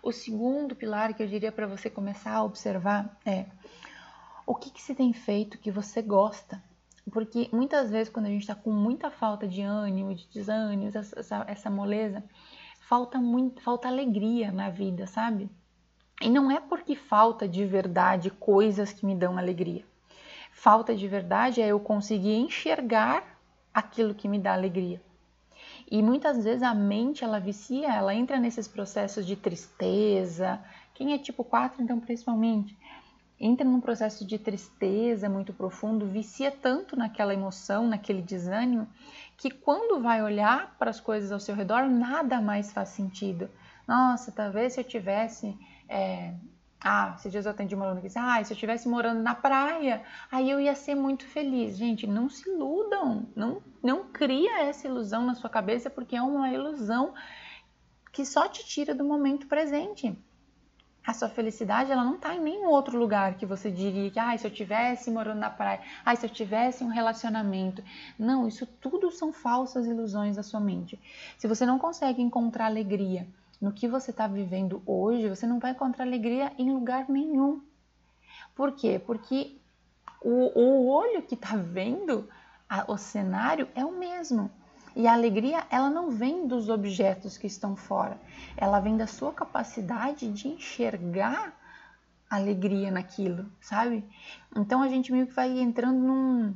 O 0.00 0.12
segundo 0.12 0.76
pilar 0.76 1.12
que 1.12 1.24
eu 1.24 1.26
diria 1.26 1.50
para 1.50 1.66
você 1.66 1.90
começar 1.90 2.34
a 2.34 2.44
observar 2.44 3.18
é 3.26 3.46
o 4.46 4.54
que, 4.54 4.70
que 4.70 4.80
se 4.80 4.94
tem 4.94 5.12
feito 5.12 5.58
que 5.58 5.72
você 5.72 6.00
gosta. 6.00 6.62
Porque 7.10 7.50
muitas 7.52 7.90
vezes, 7.90 8.12
quando 8.12 8.26
a 8.26 8.30
gente 8.30 8.42
está 8.42 8.54
com 8.54 8.70
muita 8.70 9.10
falta 9.10 9.48
de 9.48 9.60
ânimo, 9.60 10.14
de 10.14 10.28
desânimo, 10.28 10.86
essa, 10.86 11.44
essa 11.48 11.68
moleza, 11.68 12.22
falta 12.78 13.18
muito, 13.18 13.60
falta 13.60 13.88
alegria 13.88 14.52
na 14.52 14.70
vida, 14.70 15.08
sabe? 15.08 15.50
E 16.20 16.30
não 16.30 16.50
é 16.50 16.60
porque 16.60 16.96
falta 16.96 17.46
de 17.46 17.64
verdade 17.66 18.30
coisas 18.30 18.92
que 18.92 19.04
me 19.04 19.14
dão 19.14 19.36
alegria. 19.36 19.84
Falta 20.50 20.94
de 20.94 21.06
verdade 21.06 21.60
é 21.60 21.68
eu 21.68 21.78
conseguir 21.78 22.34
enxergar 22.34 23.22
aquilo 23.72 24.14
que 24.14 24.26
me 24.26 24.38
dá 24.38 24.54
alegria. 24.54 25.00
E 25.90 26.02
muitas 26.02 26.42
vezes 26.42 26.62
a 26.62 26.74
mente 26.74 27.22
ela 27.22 27.38
vicia, 27.38 27.92
ela 27.92 28.14
entra 28.14 28.38
nesses 28.38 28.66
processos 28.66 29.26
de 29.26 29.36
tristeza. 29.36 30.58
Quem 30.94 31.12
é 31.12 31.18
tipo 31.18 31.44
4, 31.44 31.82
então, 31.82 32.00
principalmente, 32.00 32.76
entra 33.38 33.66
num 33.66 33.80
processo 33.80 34.26
de 34.26 34.38
tristeza 34.38 35.28
muito 35.28 35.52
profundo, 35.52 36.06
vicia 36.06 36.50
tanto 36.50 36.96
naquela 36.96 37.34
emoção, 37.34 37.86
naquele 37.86 38.22
desânimo, 38.22 38.88
que 39.36 39.50
quando 39.50 40.02
vai 40.02 40.22
olhar 40.22 40.74
para 40.78 40.90
as 40.90 40.98
coisas 40.98 41.30
ao 41.30 41.38
seu 41.38 41.54
redor, 41.54 41.86
nada 41.86 42.40
mais 42.40 42.72
faz 42.72 42.88
sentido. 42.88 43.50
Nossa, 43.86 44.32
talvez 44.32 44.72
se 44.72 44.80
eu 44.80 44.84
tivesse 44.84 45.56
é, 45.88 46.34
ah, 46.80 47.14
esses 47.18 47.32
dias 47.32 47.46
eu 47.46 47.50
atendi 47.50 47.74
uma 47.74 47.86
aluna 47.86 48.00
que 48.00 48.06
disse: 48.06 48.18
Ah, 48.18 48.42
se 48.44 48.52
eu 48.52 48.54
estivesse 48.54 48.88
morando 48.88 49.20
na 49.20 49.34
praia, 49.34 50.02
aí 50.30 50.48
eu 50.50 50.60
ia 50.60 50.74
ser 50.74 50.94
muito 50.94 51.26
feliz. 51.26 51.76
Gente, 51.76 52.06
não 52.06 52.28
se 52.28 52.48
iludam. 52.48 53.26
Não, 53.34 53.62
não 53.82 54.04
cria 54.04 54.62
essa 54.62 54.86
ilusão 54.86 55.24
na 55.24 55.34
sua 55.34 55.50
cabeça, 55.50 55.90
porque 55.90 56.14
é 56.14 56.22
uma 56.22 56.50
ilusão 56.50 57.14
que 58.12 58.24
só 58.24 58.48
te 58.48 58.64
tira 58.64 58.94
do 58.94 59.04
momento 59.04 59.46
presente. 59.46 60.16
A 61.06 61.14
sua 61.14 61.28
felicidade 61.28 61.92
ela 61.92 62.04
não 62.04 62.16
está 62.16 62.34
em 62.34 62.40
nenhum 62.40 62.68
outro 62.68 62.98
lugar 62.98 63.34
que 63.34 63.46
você 63.46 63.70
diria 63.70 64.10
que, 64.10 64.18
ah, 64.18 64.36
se 64.36 64.46
eu 64.46 64.50
tivesse 64.50 65.10
morando 65.10 65.38
na 65.38 65.50
praia, 65.50 65.80
ah, 66.04 66.14
se 66.14 66.26
eu 66.26 66.30
tivesse 66.30 66.82
um 66.82 66.88
relacionamento. 66.88 67.82
Não, 68.18 68.46
isso 68.46 68.66
tudo 68.66 69.10
são 69.10 69.32
falsas 69.32 69.86
ilusões 69.86 70.36
da 70.36 70.42
sua 70.42 70.60
mente. 70.60 71.00
Se 71.38 71.46
você 71.46 71.64
não 71.64 71.78
consegue 71.78 72.20
encontrar 72.20 72.66
alegria 72.66 73.26
no 73.60 73.72
que 73.72 73.88
você 73.88 74.10
está 74.10 74.26
vivendo 74.26 74.82
hoje, 74.86 75.28
você 75.28 75.46
não 75.46 75.58
vai 75.58 75.72
encontrar 75.72 76.04
alegria 76.04 76.52
em 76.58 76.72
lugar 76.72 77.08
nenhum. 77.08 77.62
Por 78.54 78.72
quê? 78.72 79.00
Porque 79.04 79.56
o, 80.22 80.58
o 80.58 80.88
olho 80.88 81.22
que 81.22 81.34
está 81.34 81.56
vendo 81.56 82.28
a, 82.68 82.90
o 82.90 82.96
cenário 82.96 83.68
é 83.74 83.84
o 83.84 83.92
mesmo. 83.92 84.50
E 84.94 85.06
a 85.06 85.12
alegria, 85.12 85.66
ela 85.70 85.90
não 85.90 86.10
vem 86.10 86.46
dos 86.46 86.70
objetos 86.70 87.36
que 87.36 87.46
estão 87.46 87.76
fora, 87.76 88.18
ela 88.56 88.80
vem 88.80 88.96
da 88.96 89.06
sua 89.06 89.30
capacidade 89.30 90.30
de 90.32 90.48
enxergar 90.48 91.54
alegria 92.30 92.90
naquilo, 92.90 93.46
sabe? 93.60 94.04
Então 94.56 94.82
a 94.82 94.88
gente 94.88 95.12
meio 95.12 95.26
que 95.26 95.34
vai 95.34 95.58
entrando 95.58 95.98
num, 95.98 96.54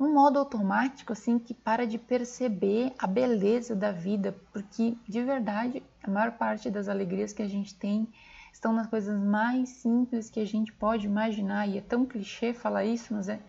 num 0.00 0.14
modo 0.14 0.38
automático, 0.38 1.12
assim, 1.12 1.38
que 1.38 1.52
para 1.52 1.86
de 1.86 1.98
perceber 1.98 2.94
a 2.98 3.06
beleza 3.06 3.76
da 3.76 3.92
vida, 3.92 4.34
porque 4.50 4.96
de 5.06 5.22
verdade 5.22 5.82
a 6.02 6.10
maior 6.10 6.32
parte 6.32 6.70
das 6.70 6.88
alegrias 6.88 7.34
que 7.34 7.42
a 7.42 7.48
gente 7.48 7.74
tem 7.74 8.08
estão 8.50 8.72
nas 8.72 8.86
coisas 8.86 9.20
mais 9.20 9.68
simples 9.68 10.30
que 10.30 10.40
a 10.40 10.46
gente 10.46 10.72
pode 10.72 11.06
imaginar. 11.06 11.68
E 11.68 11.76
é 11.76 11.82
tão 11.82 12.06
clichê 12.06 12.54
falar 12.54 12.86
isso, 12.86 13.12
mas 13.12 13.28
é 13.28 13.40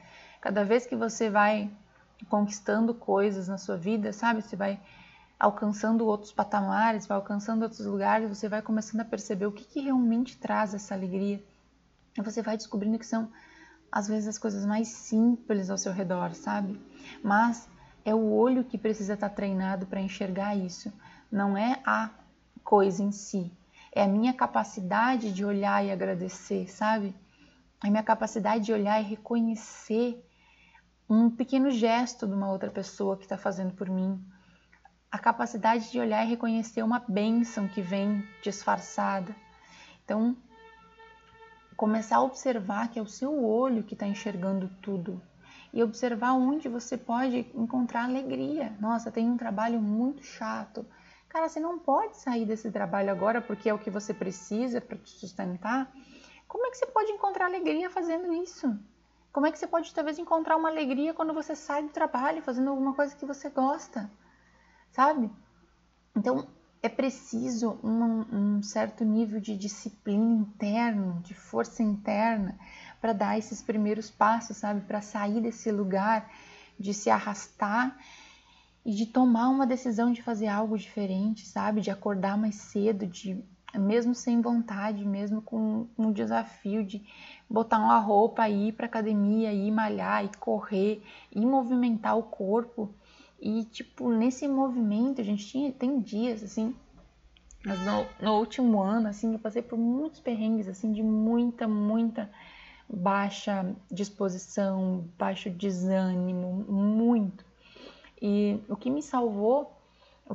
cada 0.41 0.65
vez 0.65 0.85
que 0.85 0.95
você 0.95 1.29
vai 1.29 1.71
conquistando 2.27 2.93
coisas 2.93 3.47
na 3.47 3.57
sua 3.57 3.77
vida, 3.77 4.11
sabe? 4.11 4.41
Você 4.41 4.57
vai 4.57 4.77
alcançando 5.39 6.05
outros 6.05 6.33
patamares, 6.33 7.07
vai 7.07 7.15
alcançando 7.15 7.63
outros 7.63 7.85
lugares, 7.85 8.27
você 8.27 8.49
vai 8.49 8.61
começando 8.61 9.01
a 9.01 9.05
perceber 9.05 9.45
o 9.45 9.53
que, 9.53 9.63
que 9.63 9.79
realmente 9.79 10.37
traz 10.37 10.73
essa 10.73 10.93
alegria. 10.93 11.41
E 12.17 12.21
você 12.21 12.41
vai 12.41 12.57
descobrindo 12.57 12.99
que 12.99 13.05
são, 13.05 13.31
às 13.91 14.07
vezes, 14.07 14.29
as 14.29 14.37
coisas 14.37 14.65
mais 14.65 14.87
simples 14.87 15.69
ao 15.69 15.77
seu 15.77 15.91
redor, 15.91 16.33
sabe? 16.33 16.79
Mas 17.23 17.67
é 18.05 18.15
o 18.15 18.31
olho 18.31 18.63
que 18.63 18.77
precisa 18.77 19.13
estar 19.13 19.29
treinado 19.29 19.85
para 19.85 19.99
enxergar 19.99 20.55
isso, 20.55 20.91
não 21.31 21.57
é 21.57 21.81
a 21.85 22.09
coisa 22.63 23.03
em 23.03 23.11
si. 23.11 23.51
É 23.93 24.03
a 24.03 24.07
minha 24.07 24.33
capacidade 24.33 25.33
de 25.33 25.43
olhar 25.43 25.83
e 25.83 25.91
agradecer, 25.91 26.69
sabe? 26.69 27.13
É 27.83 27.87
a 27.87 27.91
minha 27.91 28.03
capacidade 28.03 28.63
de 28.63 28.71
olhar 28.71 29.01
e 29.01 29.03
reconhecer 29.03 30.23
um 31.09 31.29
pequeno 31.29 31.69
gesto 31.69 32.25
de 32.25 32.33
uma 32.33 32.49
outra 32.49 32.69
pessoa 32.69 33.17
que 33.17 33.23
está 33.23 33.37
fazendo 33.37 33.73
por 33.73 33.89
mim, 33.89 34.23
a 35.11 35.19
capacidade 35.19 35.91
de 35.91 35.99
olhar 35.99 36.23
e 36.23 36.29
reconhecer 36.29 36.81
uma 36.83 37.03
bênção 37.05 37.67
que 37.67 37.81
vem 37.81 38.25
disfarçada. 38.41 39.35
Então, 40.05 40.37
começar 41.81 42.17
a 42.17 42.21
observar 42.21 42.89
que 42.89 42.99
é 42.99 43.01
o 43.01 43.07
seu 43.07 43.43
olho 43.43 43.81
que 43.81 43.95
está 43.95 44.05
enxergando 44.05 44.69
tudo 44.83 45.19
e 45.73 45.81
observar 45.81 46.33
onde 46.33 46.69
você 46.69 46.95
pode 46.95 47.39
encontrar 47.55 48.03
alegria. 48.03 48.71
Nossa, 48.79 49.09
tem 49.09 49.27
um 49.27 49.35
trabalho 49.35 49.81
muito 49.81 50.21
chato. 50.21 50.85
Cara, 51.27 51.49
você 51.49 51.59
não 51.59 51.79
pode 51.79 52.17
sair 52.17 52.45
desse 52.45 52.69
trabalho 52.69 53.09
agora 53.09 53.41
porque 53.41 53.67
é 53.67 53.73
o 53.73 53.79
que 53.79 53.89
você 53.89 54.13
precisa 54.13 54.79
para 54.79 54.95
te 54.95 55.09
sustentar. 55.09 55.91
Como 56.47 56.67
é 56.67 56.69
que 56.69 56.77
você 56.77 56.85
pode 56.85 57.11
encontrar 57.13 57.45
alegria 57.45 57.89
fazendo 57.89 58.31
isso? 58.31 58.77
Como 59.33 59.47
é 59.47 59.51
que 59.51 59.57
você 59.57 59.65
pode 59.65 59.91
talvez 59.91 60.19
encontrar 60.19 60.57
uma 60.57 60.69
alegria 60.69 61.15
quando 61.15 61.33
você 61.33 61.55
sai 61.55 61.81
do 61.81 61.89
trabalho, 61.89 62.43
fazendo 62.43 62.69
alguma 62.69 62.93
coisa 62.93 63.15
que 63.15 63.25
você 63.25 63.49
gosta, 63.49 64.07
sabe? 64.91 65.31
Então 66.15 66.47
é 66.83 66.89
preciso 66.89 67.79
um, 67.83 68.57
um 68.57 68.63
certo 68.63 69.05
nível 69.05 69.39
de 69.39 69.55
disciplina 69.55 70.33
interno, 70.33 71.21
de 71.21 71.33
força 71.33 71.83
interna, 71.83 72.57
para 72.99 73.13
dar 73.13 73.37
esses 73.37 73.61
primeiros 73.61 74.09
passos, 74.09 74.57
sabe? 74.57 74.81
Para 74.81 75.01
sair 75.01 75.41
desse 75.41 75.71
lugar 75.71 76.29
de 76.79 76.93
se 76.93 77.09
arrastar 77.09 77.95
e 78.83 78.93
de 78.93 79.05
tomar 79.05 79.49
uma 79.49 79.67
decisão 79.67 80.11
de 80.11 80.23
fazer 80.23 80.47
algo 80.47 80.77
diferente, 80.77 81.45
sabe? 81.45 81.81
De 81.81 81.91
acordar 81.91 82.35
mais 82.35 82.55
cedo, 82.55 83.05
de 83.05 83.43
mesmo 83.79 84.13
sem 84.13 84.41
vontade, 84.41 85.05
mesmo 85.05 85.41
com 85.41 85.87
um 85.97 86.11
desafio 86.11 86.83
de 86.83 87.05
botar 87.49 87.79
uma 87.79 87.99
roupa, 87.99 88.49
ir 88.49 88.73
para 88.73 88.85
academia, 88.85 89.53
ir 89.53 89.71
malhar, 89.71 90.25
ir 90.25 90.35
correr, 90.37 91.03
ir 91.31 91.45
movimentar 91.45 92.17
o 92.17 92.23
corpo. 92.23 92.93
E 93.41 93.65
tipo, 93.65 94.11
nesse 94.11 94.47
movimento, 94.47 95.19
a 95.19 95.23
gente 95.23 95.47
tinha, 95.47 95.71
tem 95.71 95.99
dias 95.99 96.43
assim, 96.43 96.75
no, 97.65 98.25
no 98.25 98.37
último 98.37 98.81
ano, 98.81 99.07
assim, 99.07 99.33
eu 99.33 99.39
passei 99.39 99.63
por 99.63 99.77
muitos 99.77 100.19
perrengues, 100.19 100.67
assim, 100.67 100.91
de 100.91 101.01
muita, 101.01 101.67
muita 101.67 102.29
baixa 102.87 103.75
disposição, 103.89 105.07
baixo 105.17 105.49
desânimo, 105.49 106.65
muito. 106.69 107.43
E 108.21 108.59
o 108.69 108.75
que 108.75 108.89
me 108.89 109.01
salvou 109.01 109.75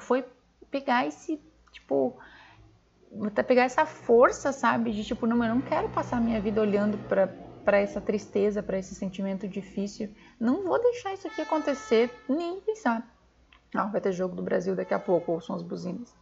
foi 0.01 0.25
pegar 0.71 1.07
esse, 1.07 1.41
tipo, 1.71 2.17
até 3.25 3.43
pegar 3.43 3.65
essa 3.65 3.87
força, 3.87 4.53
sabe? 4.53 4.91
De 4.91 5.05
tipo, 5.05 5.27
não, 5.27 5.45
eu 5.45 5.55
não 5.55 5.63
quero 5.63 5.89
passar 5.91 6.21
minha 6.21 6.41
vida 6.41 6.61
olhando 6.61 6.99
para 7.09 7.29
essa 7.75 8.01
tristeza, 8.01 8.63
para 8.63 8.79
esse 8.79 8.95
sentimento 8.95 9.49
difícil. 9.49 10.09
Não 10.39 10.65
vou 10.65 10.81
deixar 10.81 11.15
isso 11.15 11.27
aqui 11.27 11.41
acontecer, 11.41 12.11
nem 12.29 12.61
pensar. 12.61 13.07
Ah, 13.75 13.87
vai 13.87 14.01
ter 14.01 14.13
jogo 14.13 14.37
do 14.37 14.43
Brasil 14.43 14.77
daqui 14.77 14.95
a 14.95 14.99
pouco, 14.99 15.33
ou 15.33 15.41
são 15.41 15.57
as 15.57 15.63
buzinas. 15.63 16.15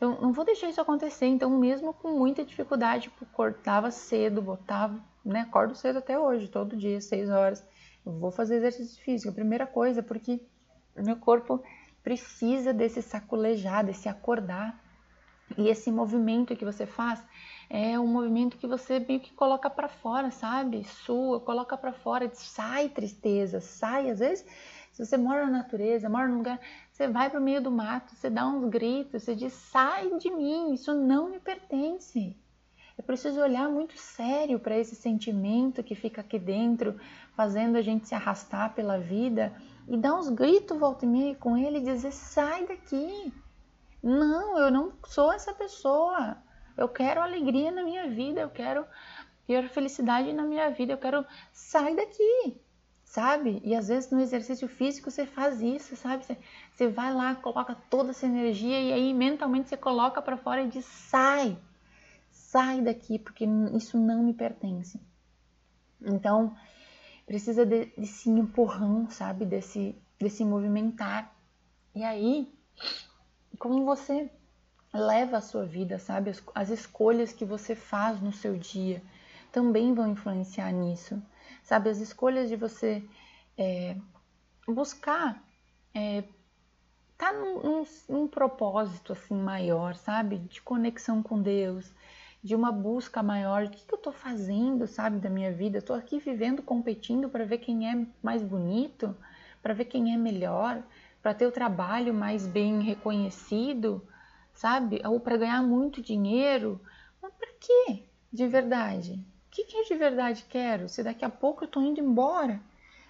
Eu 0.00 0.20
não 0.20 0.32
vou 0.32 0.44
deixar 0.44 0.68
isso 0.68 0.80
acontecer. 0.80 1.26
Então, 1.26 1.48
mesmo 1.50 1.94
com 1.94 2.18
muita 2.18 2.44
dificuldade, 2.44 3.04
tipo, 3.04 3.24
cortava 3.26 3.90
cedo, 3.90 4.42
botava, 4.42 5.02
né? 5.24 5.40
Acordo 5.40 5.74
cedo 5.74 5.98
até 6.00 6.18
hoje, 6.18 6.48
todo 6.48 6.76
dia, 6.76 7.00
seis 7.00 7.30
horas. 7.30 7.64
Eu 8.04 8.12
vou 8.12 8.30
fazer 8.30 8.56
exercício 8.56 9.02
físico, 9.02 9.30
a 9.30 9.34
primeira 9.34 9.66
coisa, 9.66 10.02
porque 10.02 10.40
meu 10.96 11.16
corpo 11.16 11.62
precisa 12.02 12.72
desse 12.74 13.00
saculejar, 13.00 13.84
desse 13.84 14.08
acordar 14.08 14.83
e 15.56 15.68
esse 15.68 15.90
movimento 15.90 16.56
que 16.56 16.64
você 16.64 16.86
faz 16.86 17.22
é 17.68 17.98
um 17.98 18.06
movimento 18.06 18.56
que 18.56 18.66
você 18.66 18.98
meio 18.98 19.20
que 19.20 19.32
coloca 19.32 19.70
para 19.70 19.88
fora, 19.88 20.30
sabe? 20.30 20.84
Sua, 20.84 21.40
coloca 21.40 21.76
para 21.76 21.92
fora, 21.92 22.30
sai 22.34 22.88
tristeza, 22.88 23.60
sai. 23.60 24.10
Às 24.10 24.18
vezes, 24.18 24.46
se 24.92 25.04
você 25.04 25.16
mora 25.16 25.44
na 25.46 25.52
natureza, 25.58 26.08
mora 26.08 26.28
num 26.28 26.38
lugar, 26.38 26.60
você 26.90 27.08
vai 27.08 27.30
para 27.30 27.40
o 27.40 27.42
meio 27.42 27.60
do 27.60 27.70
mato, 27.70 28.14
você 28.14 28.30
dá 28.30 28.46
uns 28.46 28.68
gritos, 28.68 29.22
você 29.22 29.34
diz: 29.34 29.52
sai 29.52 30.16
de 30.18 30.30
mim, 30.30 30.72
isso 30.72 30.94
não 30.94 31.30
me 31.30 31.38
pertence. 31.38 32.36
É 32.96 33.02
preciso 33.02 33.40
olhar 33.40 33.68
muito 33.68 33.98
sério 33.98 34.60
para 34.60 34.78
esse 34.78 34.94
sentimento 34.94 35.82
que 35.82 35.96
fica 35.96 36.20
aqui 36.20 36.38
dentro, 36.38 36.98
fazendo 37.36 37.76
a 37.76 37.82
gente 37.82 38.06
se 38.06 38.14
arrastar 38.14 38.72
pela 38.72 38.98
vida 38.98 39.52
e 39.88 39.96
dar 39.96 40.14
uns 40.14 40.28
gritos 40.28 40.78
volta 40.78 41.04
e 41.04 41.08
meia 41.08 41.34
com 41.34 41.56
ele 41.56 41.78
e 41.78 41.84
dizer: 41.84 42.12
sai 42.12 42.66
daqui 42.66 43.32
não, 44.04 44.58
eu 44.58 44.70
não 44.70 44.92
sou 45.06 45.32
essa 45.32 45.54
pessoa. 45.54 46.36
Eu 46.76 46.88
quero 46.88 47.22
alegria 47.22 47.70
na 47.70 47.82
minha 47.82 48.08
vida, 48.10 48.42
eu 48.42 48.50
quero 48.50 48.86
ter 49.46 49.66
felicidade 49.70 50.30
na 50.32 50.42
minha 50.42 50.70
vida, 50.70 50.92
eu 50.92 50.98
quero 50.98 51.24
sair 51.52 51.96
daqui, 51.96 52.60
sabe? 53.02 53.62
E 53.64 53.74
às 53.74 53.88
vezes 53.88 54.10
no 54.10 54.20
exercício 54.20 54.68
físico 54.68 55.10
você 55.10 55.24
faz 55.24 55.62
isso, 55.62 55.96
sabe? 55.96 56.24
Você, 56.24 56.36
você 56.74 56.88
vai 56.88 57.14
lá, 57.14 57.34
coloca 57.34 57.74
toda 57.88 58.10
essa 58.10 58.26
energia 58.26 58.78
e 58.78 58.92
aí 58.92 59.14
mentalmente 59.14 59.70
você 59.70 59.76
coloca 59.76 60.20
para 60.20 60.36
fora 60.36 60.62
e 60.62 60.68
diz: 60.68 60.84
sai, 60.84 61.56
sai 62.30 62.82
daqui, 62.82 63.18
porque 63.18 63.46
isso 63.72 63.98
não 63.98 64.22
me 64.22 64.34
pertence. 64.34 65.00
Então, 66.02 66.54
precisa 67.24 67.64
de, 67.64 67.86
desse 67.96 68.28
empurrão, 68.28 69.08
sabe? 69.08 69.46
Desse, 69.46 69.96
desse 70.18 70.44
movimentar. 70.44 71.34
E 71.94 72.02
aí, 72.04 72.52
como 73.64 73.82
você 73.82 74.30
leva 74.92 75.38
a 75.38 75.40
sua 75.40 75.64
vida, 75.64 75.98
sabe? 75.98 76.28
As, 76.28 76.42
as 76.54 76.68
escolhas 76.68 77.32
que 77.32 77.46
você 77.46 77.74
faz 77.74 78.20
no 78.20 78.30
seu 78.30 78.58
dia 78.58 79.02
também 79.50 79.94
vão 79.94 80.10
influenciar 80.10 80.70
nisso, 80.70 81.22
sabe? 81.62 81.88
As 81.88 81.96
escolhas 81.96 82.50
de 82.50 82.56
você 82.56 83.02
é, 83.56 83.96
buscar 84.68 85.42
é, 85.94 86.24
tá 87.16 87.32
num, 87.32 87.62
num, 87.62 87.84
num, 88.06 88.28
propósito 88.28 89.14
assim 89.14 89.34
maior, 89.34 89.94
sabe? 89.94 90.40
De 90.40 90.60
conexão 90.60 91.22
com 91.22 91.40
Deus, 91.40 91.90
de 92.42 92.54
uma 92.54 92.70
busca 92.70 93.22
maior. 93.22 93.64
O 93.64 93.70
que, 93.70 93.86
que 93.86 93.94
eu 93.94 93.98
tô 93.98 94.12
fazendo, 94.12 94.86
sabe, 94.86 95.20
da 95.20 95.30
minha 95.30 95.50
vida? 95.50 95.78
Eu 95.78 95.82
tô 95.82 95.94
aqui 95.94 96.18
vivendo, 96.18 96.62
competindo 96.62 97.30
para 97.30 97.46
ver 97.46 97.56
quem 97.56 97.90
é 97.90 98.06
mais 98.22 98.42
bonito, 98.42 99.16
para 99.62 99.72
ver 99.72 99.86
quem 99.86 100.12
é 100.12 100.18
melhor, 100.18 100.82
para 101.24 101.32
ter 101.32 101.46
o 101.46 101.52
trabalho 101.52 102.12
mais 102.12 102.46
bem 102.46 102.82
reconhecido, 102.82 104.06
sabe? 104.52 105.00
Ou 105.06 105.18
para 105.18 105.38
ganhar 105.38 105.62
muito 105.62 106.02
dinheiro. 106.02 106.78
Mas 107.22 107.32
para 107.32 107.48
quê? 107.58 108.04
De 108.30 108.46
verdade? 108.46 109.14
O 109.46 109.50
que, 109.50 109.64
que 109.64 109.74
eu 109.74 109.84
de 109.84 109.94
verdade 109.94 110.44
quero? 110.46 110.86
Se 110.86 111.02
daqui 111.02 111.24
a 111.24 111.30
pouco 111.30 111.64
eu 111.64 111.66
estou 111.66 111.82
indo 111.82 111.98
embora, 111.98 112.60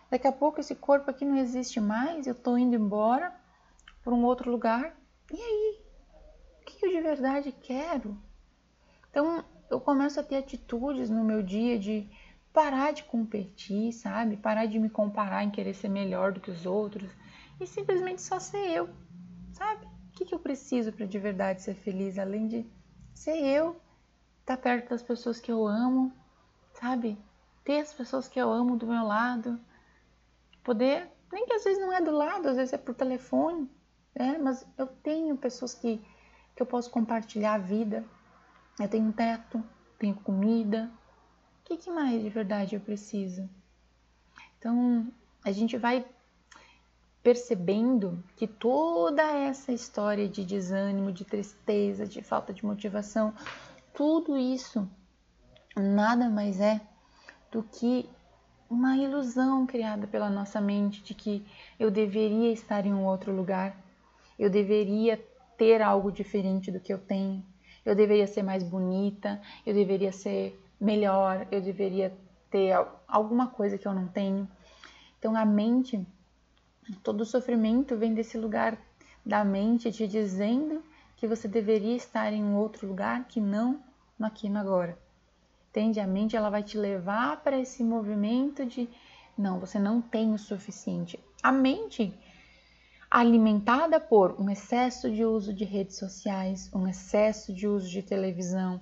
daqui 0.09 0.29
a 0.29 0.33
pouco 0.33 0.61
esse 0.61 0.77
corpo 0.77 1.11
aqui 1.11 1.25
não 1.25 1.37
existe 1.37 1.81
mais, 1.81 2.29
eu 2.29 2.35
estou 2.35 2.57
indo 2.57 2.77
embora 2.77 3.35
para 4.05 4.15
um 4.15 4.25
outro 4.25 4.49
lugar, 4.49 4.97
e 5.33 5.41
aí? 5.41 5.81
O 6.63 6.65
que 6.67 6.87
eu 6.87 6.91
de 6.91 7.01
verdade 7.01 7.51
quero? 7.51 8.17
Então 9.11 9.45
eu 9.69 9.81
começo 9.81 10.21
a 10.21 10.23
ter 10.23 10.37
atitudes 10.37 11.11
no 11.11 11.25
meu 11.25 11.43
dia 11.43 11.81
de 11.81 12.09
parar 12.53 12.93
de 12.93 13.03
competir, 13.03 13.93
sabe? 13.93 14.37
Parar 14.37 14.67
de 14.67 14.79
me 14.79 14.89
comparar 14.89 15.43
em 15.43 15.51
querer 15.51 15.75
ser 15.75 15.89
melhor 15.89 16.31
do 16.31 16.39
que 16.39 16.53
os 16.53 16.65
outros 16.65 17.11
e 17.61 17.67
simplesmente 17.67 18.23
só 18.23 18.39
ser 18.39 18.71
eu, 18.71 18.89
sabe? 19.53 19.87
O 19.87 20.13
que, 20.13 20.25
que 20.25 20.35
eu 20.35 20.39
preciso 20.39 20.93
para 20.93 21.07
de 21.07 21.19
verdade 21.19 21.63
ser 21.63 21.75
feliz, 21.75 22.19
além 22.19 22.47
de 22.47 22.67
ser 23.13 23.37
eu, 23.37 23.81
estar 24.41 24.57
tá 24.57 24.63
perto 24.63 24.91
das 24.91 25.03
pessoas 25.03 25.41
que 25.41 25.51
eu 25.51 25.67
amo, 25.67 26.13
sabe? 26.75 27.19
Ter 27.65 27.81
as 27.81 27.93
pessoas 27.93 28.29
que 28.29 28.39
eu 28.39 28.51
amo 28.53 28.77
do 28.77 28.87
meu 28.87 29.05
lado, 29.05 29.59
poder 30.63 31.11
Nem 31.33 31.47
que 31.47 31.55
às 31.55 31.65
vezes 31.65 31.81
não 31.81 31.93
é 31.93 32.01
do 32.01 32.13
lado, 32.13 32.49
às 32.49 32.57
vezes 32.57 32.73
é 32.73 32.79
por 32.79 32.95
telefone, 32.95 33.69
né? 34.15 34.39
Mas 34.39 34.65
eu 34.79 34.87
tenho 34.87 35.37
pessoas 35.37 35.75
que, 35.75 35.99
que 36.55 36.63
eu 36.63 36.67
posso 36.67 36.91
compartilhar 36.91 37.55
a 37.55 37.59
vida. 37.59 38.05
Eu 38.79 38.89
tenho 38.89 39.07
um 39.07 39.13
teto, 39.13 39.63
tenho 39.99 40.15
comida. 40.15 40.91
O 41.61 41.65
que, 41.65 41.77
que 41.77 41.91
mais 41.91 42.23
de 42.23 42.29
verdade 42.29 42.77
eu 42.77 42.81
preciso? 42.81 43.49
Então, 44.59 45.09
a 45.45 45.51
gente 45.51 45.77
vai 45.77 46.07
percebendo 47.25 48.23
que 48.37 48.47
toda 48.47 49.23
essa 49.23 49.73
história 49.73 50.29
de 50.29 50.45
desânimo, 50.45 51.11
de 51.11 51.25
tristeza, 51.25 52.07
de 52.07 52.23
falta 52.23 52.53
de 52.53 52.65
motivação, 52.67 53.33
tudo 53.95 54.37
isso 54.37 54.87
nada 55.75 56.29
mais 56.29 56.61
é 56.61 56.83
do 57.51 57.63
que 57.63 58.07
uma 58.69 58.99
ilusão 58.99 59.65
criada 59.65 60.07
pela 60.07 60.29
nossa 60.29 60.61
mente 60.61 61.03
de 61.03 61.15
que 61.15 61.47
eu 61.81 61.91
deveria 61.91 62.53
estar 62.53 62.85
em 62.85 62.93
um 62.93 63.07
outro 63.07 63.35
lugar, 63.35 63.75
eu 64.39 64.51
deveria 64.51 65.17
ter 65.57 65.81
algo 65.81 66.13
diferente 66.13 66.71
do 66.71 66.79
que 66.79 66.93
eu 66.93 66.99
tenho, 66.99 67.43
eu 67.87 67.95
deveria 67.95 68.27
ser 68.27 68.43
mais 68.43 68.63
bonita, 68.63 69.41
eu 69.65 69.73
deveria 69.73 70.13
ser 70.13 70.61
melhor, 70.79 71.47
eu 71.51 71.63
deveria 71.63 72.15
ter 72.51 72.73
alguma 73.09 73.47
coisa 73.47 73.79
que 73.79 73.89
eu 73.89 73.95
não 73.95 74.09
tenho. 74.09 74.47
Então 75.19 75.35
a 75.35 75.45
mente 75.47 76.07
Todo 77.03 77.25
sofrimento 77.25 77.97
vem 77.97 78.15
desse 78.15 78.37
lugar 78.37 78.79
da 79.25 79.45
mente 79.45 79.91
te 79.91 80.07
dizendo 80.07 80.83
que 81.17 81.27
você 81.27 81.49
deveria 81.49 81.97
estar 81.97 82.33
em 82.33 82.43
um 82.43 82.57
outro 82.57 82.87
lugar 82.87 83.27
que 83.27 83.41
não 83.41 83.81
no 84.19 84.27
aqui 84.27 84.49
no 84.49 84.59
agora. 84.59 84.99
Entende? 85.71 85.99
A 85.99 86.07
mente 86.07 86.37
ela 86.37 86.51
vai 86.51 86.63
te 86.63 86.77
levar 86.77 87.43
para 87.43 87.59
esse 87.59 87.83
movimento 87.83 88.65
de 88.65 88.89
não, 89.37 89.59
você 89.59 89.79
não 89.79 90.01
tem 90.01 90.33
o 90.33 90.39
suficiente. 90.39 91.19
A 91.43 91.51
mente 91.51 92.17
alimentada 93.11 93.99
por 93.99 94.41
um 94.41 94.51
excesso 94.51 95.11
de 95.11 95.25
uso 95.25 95.53
de 95.53 95.65
redes 95.65 95.97
sociais, 95.97 96.71
um 96.75 96.87
excesso 96.87 97.53
de 97.53 97.67
uso 97.67 97.89
de 97.89 98.03
televisão, 98.03 98.81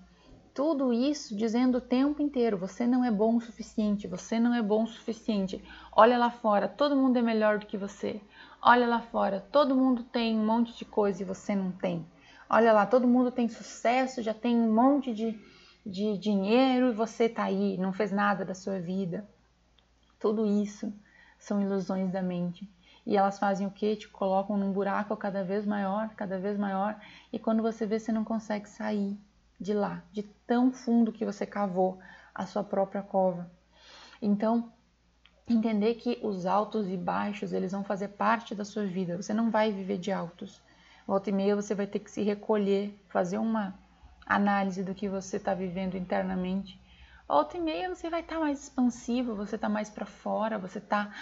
tudo 0.55 0.93
isso 0.93 1.35
dizendo 1.35 1.79
o 1.79 1.81
tempo 1.81 2.21
inteiro: 2.21 2.59
você 2.59 2.87
não 2.87 3.05
é 3.05 3.11
bom 3.11 3.37
o 3.37 3.41
suficiente, 3.41 4.07
você 4.07 4.39
não 4.39 4.55
é 4.55 4.63
bom 4.63 4.85
o 4.85 4.87
suficiente. 4.87 5.63
Olha 5.91 6.19
lá 6.19 6.31
fora, 6.31 6.69
todo 6.69 6.97
mundo 6.97 7.19
é 7.19 7.23
melhor 7.23 7.59
do 7.59 7.67
que 7.67 7.79
você. 7.79 8.21
Olha 8.61 8.87
lá 8.87 9.01
fora, 9.01 9.41
todo 9.51 9.75
mundo 9.75 10.05
tem 10.05 10.39
um 10.39 10.45
monte 10.45 10.77
de 10.77 10.85
coisa 10.85 11.23
e 11.23 11.27
você 11.27 11.55
não 11.55 11.73
tem. 11.73 12.07
Olha 12.49 12.73
lá, 12.73 12.85
todo 12.87 13.09
mundo 13.09 13.31
tem 13.31 13.49
sucesso, 13.49 14.23
já 14.23 14.35
tem 14.35 14.55
um 14.55 14.73
monte 14.73 15.15
de, 15.15 15.39
de 15.87 16.19
dinheiro 16.19 16.91
e 16.91 16.93
você 16.93 17.29
tá 17.29 17.45
aí, 17.45 17.79
não 17.79 17.93
fez 17.93 18.13
nada 18.13 18.45
da 18.45 18.55
sua 18.55 18.79
vida. 18.79 19.27
Tudo 20.21 20.47
isso 20.47 20.93
são 21.39 21.63
ilusões 21.63 22.13
da 22.13 22.23
mente. 22.23 22.71
E 23.05 23.17
elas 23.17 23.39
fazem 23.39 23.67
o 23.67 23.71
que? 23.71 23.97
Te 23.97 24.09
colocam 24.09 24.57
num 24.57 24.71
buraco 24.71 25.17
cada 25.17 25.43
vez 25.43 25.67
maior, 25.67 26.11
cada 26.11 26.39
vez 26.39 26.57
maior, 26.57 27.01
e 27.33 27.39
quando 27.39 27.63
você 27.63 27.85
vê, 27.85 27.99
você 27.99 28.13
não 28.13 28.23
consegue 28.23 28.69
sair 28.69 29.19
de 29.63 29.73
lá, 29.73 30.03
de 30.11 30.25
tão 30.47 30.73
fundo 30.73 31.13
que 31.13 31.25
você 31.25 31.47
cavou 31.47 31.99
a 32.35 32.45
sua 32.45 32.65
própria 32.65 33.03
cova. 33.03 33.51
Então, 34.21 34.73
entender 35.49 35.95
que 35.95 36.19
os 36.23 36.47
altos 36.47 36.89
e 36.89 36.97
baixos, 36.97 37.53
eles 37.53 37.73
vão 37.73 37.85
fazer 37.85 38.09
parte 38.09 38.55
da 38.55 38.65
sua 38.65 38.85
vida. 38.85 39.17
Você 39.17 39.33
não 39.33 39.51
vai 39.51 39.73
viver 39.73 39.99
de 39.99 40.11
altos. 40.11 40.61
Volta 41.07 41.31
e 41.31 41.33
meia 41.33 41.57
você 41.57 41.75
vai 41.75 41.87
ter 41.87 41.99
que 42.01 42.11
se 42.11 42.23
recolher, 42.23 42.99
fazer 43.09 43.39
uma 43.39 43.79
análise 44.27 44.83
do 44.83 44.95
que 44.95 45.09
você 45.09 45.37
está 45.37 45.55
vivendo 45.55 45.97
internamente. 45.97 46.81
Volta 47.29 47.57
e 47.57 47.61
meia 47.61 47.89
você 47.89 48.11
vai 48.11 48.21
estar 48.21 48.37
tá 48.37 48.41
mais 48.41 48.63
expansivo, 48.63 49.35
você 49.35 49.57
está 49.57 49.69
mais 49.69 49.89
para 49.89 50.07
fora, 50.07 50.59
você 50.59 50.79
está 50.79 51.13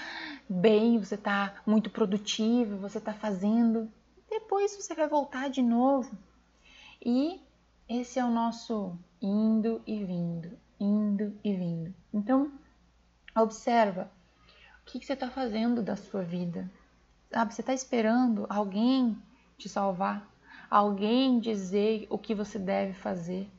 bem, 0.48 0.98
você 0.98 1.14
está 1.14 1.54
muito 1.66 1.88
produtivo, 1.90 2.76
você 2.78 2.98
está 2.98 3.12
fazendo. 3.12 3.90
Depois 4.28 4.76
você 4.76 4.94
vai 4.94 5.08
voltar 5.08 5.48
de 5.48 5.62
novo. 5.62 6.10
E 7.04 7.40
esse 7.90 8.20
é 8.20 8.24
o 8.24 8.30
nosso 8.30 8.96
indo 9.20 9.82
e 9.84 10.04
vindo, 10.04 10.56
indo 10.78 11.36
e 11.42 11.52
vindo. 11.52 11.92
Então, 12.14 12.52
observa 13.36 14.08
o 14.80 14.84
que, 14.84 15.04
você 15.04 15.14
está 15.14 15.28
fazendo 15.28 15.82
da 15.82 15.96
sua 15.96 16.22
vida. 16.22 16.70
Sabe, 17.32 17.52
você 17.52 17.62
está 17.62 17.74
esperando 17.74 18.46
alguém 18.48 19.20
te 19.58 19.68
salvar, 19.68 20.24
alguém 20.70 21.40
dizer 21.40 22.06
o 22.08 22.16
que 22.16 22.32
você 22.32 22.60
deve 22.60 22.92
fazer, 22.92 23.50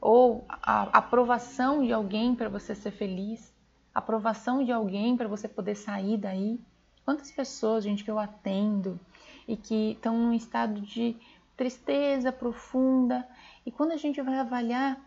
ou 0.00 0.44
a 0.48 0.98
aprovação 0.98 1.86
de 1.86 1.92
alguém 1.92 2.34
para 2.34 2.48
você 2.48 2.74
ser 2.74 2.90
feliz, 2.90 3.54
a 3.94 4.00
aprovação 4.00 4.64
de 4.64 4.72
alguém 4.72 5.16
para 5.16 5.28
você 5.28 5.46
poder 5.46 5.76
sair 5.76 6.18
daí. 6.18 6.60
Quantas 7.04 7.30
pessoas, 7.30 7.84
gente, 7.84 8.02
que 8.02 8.10
eu 8.10 8.18
atendo 8.18 8.98
e 9.46 9.56
que 9.56 9.92
estão 9.92 10.18
num 10.18 10.32
estado 10.32 10.80
de 10.80 11.16
tristeza 11.56 12.30
profunda 12.30 13.26
e 13.64 13.70
quando 13.70 13.92
a 13.92 13.96
gente 13.96 14.20
vai 14.20 14.38
avaliar, 14.38 15.00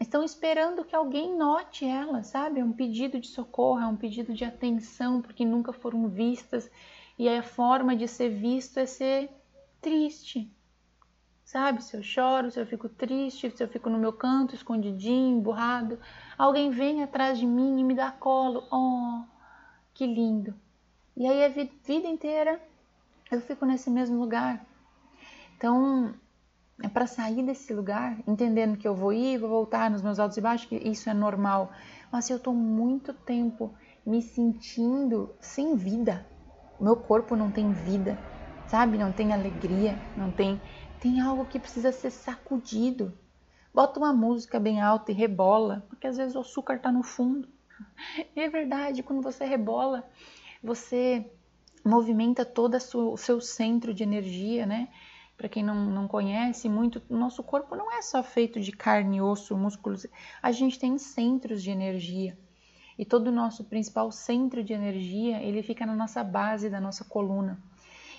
estão 0.00 0.22
esperando 0.22 0.84
que 0.84 0.96
alguém 0.96 1.36
note 1.36 1.84
ela, 1.84 2.22
sabe? 2.22 2.60
É 2.60 2.64
um 2.64 2.72
pedido 2.72 3.20
de 3.20 3.28
socorro, 3.28 3.80
é 3.80 3.86
um 3.86 3.96
pedido 3.96 4.32
de 4.32 4.44
atenção, 4.44 5.20
porque 5.20 5.44
nunca 5.44 5.72
foram 5.72 6.08
vistas. 6.08 6.70
E 7.18 7.28
a 7.28 7.42
forma 7.42 7.94
de 7.94 8.08
ser 8.08 8.30
visto 8.30 8.78
é 8.78 8.86
ser 8.86 9.30
triste, 9.82 10.50
sabe? 11.44 11.84
Se 11.84 11.94
eu 11.94 12.02
choro, 12.02 12.50
se 12.50 12.58
eu 12.58 12.66
fico 12.66 12.88
triste, 12.88 13.50
se 13.50 13.62
eu 13.62 13.68
fico 13.68 13.90
no 13.90 13.98
meu 13.98 14.12
canto, 14.12 14.54
escondidinho, 14.54 15.36
emburrado, 15.36 15.98
alguém 16.38 16.70
vem 16.70 17.02
atrás 17.02 17.38
de 17.38 17.46
mim 17.46 17.78
e 17.78 17.84
me 17.84 17.94
dá 17.94 18.10
colo. 18.10 18.66
Oh, 18.72 19.22
que 19.92 20.06
lindo! 20.06 20.54
E 21.14 21.26
aí 21.26 21.44
a 21.44 21.48
vida 21.48 22.08
inteira 22.08 22.58
eu 23.30 23.40
fico 23.42 23.66
nesse 23.66 23.90
mesmo 23.90 24.18
lugar. 24.18 24.64
Então, 25.60 26.14
é 26.82 26.88
para 26.88 27.06
sair 27.06 27.42
desse 27.42 27.74
lugar, 27.74 28.18
entendendo 28.26 28.78
que 28.78 28.88
eu 28.88 28.94
vou 28.94 29.12
ir, 29.12 29.36
vou 29.36 29.50
voltar 29.50 29.90
nos 29.90 30.00
meus 30.00 30.18
altos 30.18 30.38
e 30.38 30.40
baixos, 30.40 30.66
que 30.66 30.76
isso 30.76 31.10
é 31.10 31.12
normal. 31.12 31.70
Mas 32.10 32.24
se 32.24 32.32
eu 32.32 32.38
estou 32.38 32.54
muito 32.54 33.12
tempo 33.12 33.74
me 34.06 34.22
sentindo 34.22 35.34
sem 35.38 35.76
vida, 35.76 36.26
meu 36.80 36.96
corpo 36.96 37.36
não 37.36 37.50
tem 37.50 37.74
vida, 37.74 38.18
sabe? 38.64 38.96
Não 38.96 39.12
tem 39.12 39.34
alegria, 39.34 40.00
não 40.16 40.32
tem. 40.32 40.62
Tem 40.98 41.20
algo 41.20 41.44
que 41.44 41.60
precisa 41.60 41.92
ser 41.92 42.10
sacudido. 42.10 43.12
Bota 43.74 44.00
uma 44.00 44.14
música 44.14 44.58
bem 44.58 44.80
alta 44.80 45.12
e 45.12 45.14
rebola, 45.14 45.84
porque 45.90 46.06
às 46.06 46.16
vezes 46.16 46.34
o 46.34 46.40
açúcar 46.40 46.76
está 46.76 46.90
no 46.90 47.02
fundo. 47.02 47.46
E 48.34 48.40
é 48.40 48.48
verdade, 48.48 49.02
quando 49.02 49.20
você 49.20 49.44
rebola, 49.44 50.08
você 50.62 51.30
movimenta 51.84 52.46
todo 52.46 52.78
o 52.94 53.16
seu 53.18 53.42
centro 53.42 53.92
de 53.92 54.02
energia, 54.02 54.64
né? 54.64 54.88
Para 55.40 55.48
quem 55.48 55.62
não, 55.62 55.86
não 55.86 56.06
conhece 56.06 56.68
muito, 56.68 57.00
nosso 57.08 57.42
corpo 57.42 57.74
não 57.74 57.90
é 57.90 58.02
só 58.02 58.22
feito 58.22 58.60
de 58.60 58.72
carne, 58.72 59.22
osso, 59.22 59.56
músculos, 59.56 60.06
a 60.42 60.52
gente 60.52 60.78
tem 60.78 60.98
centros 60.98 61.62
de 61.62 61.70
energia. 61.70 62.36
E 62.98 63.06
todo 63.06 63.28
o 63.28 63.32
nosso 63.32 63.64
principal 63.64 64.12
centro 64.12 64.62
de 64.62 64.74
energia, 64.74 65.42
ele 65.42 65.62
fica 65.62 65.86
na 65.86 65.94
nossa 65.94 66.22
base 66.22 66.68
da 66.68 66.78
nossa 66.78 67.04
coluna. 67.04 67.58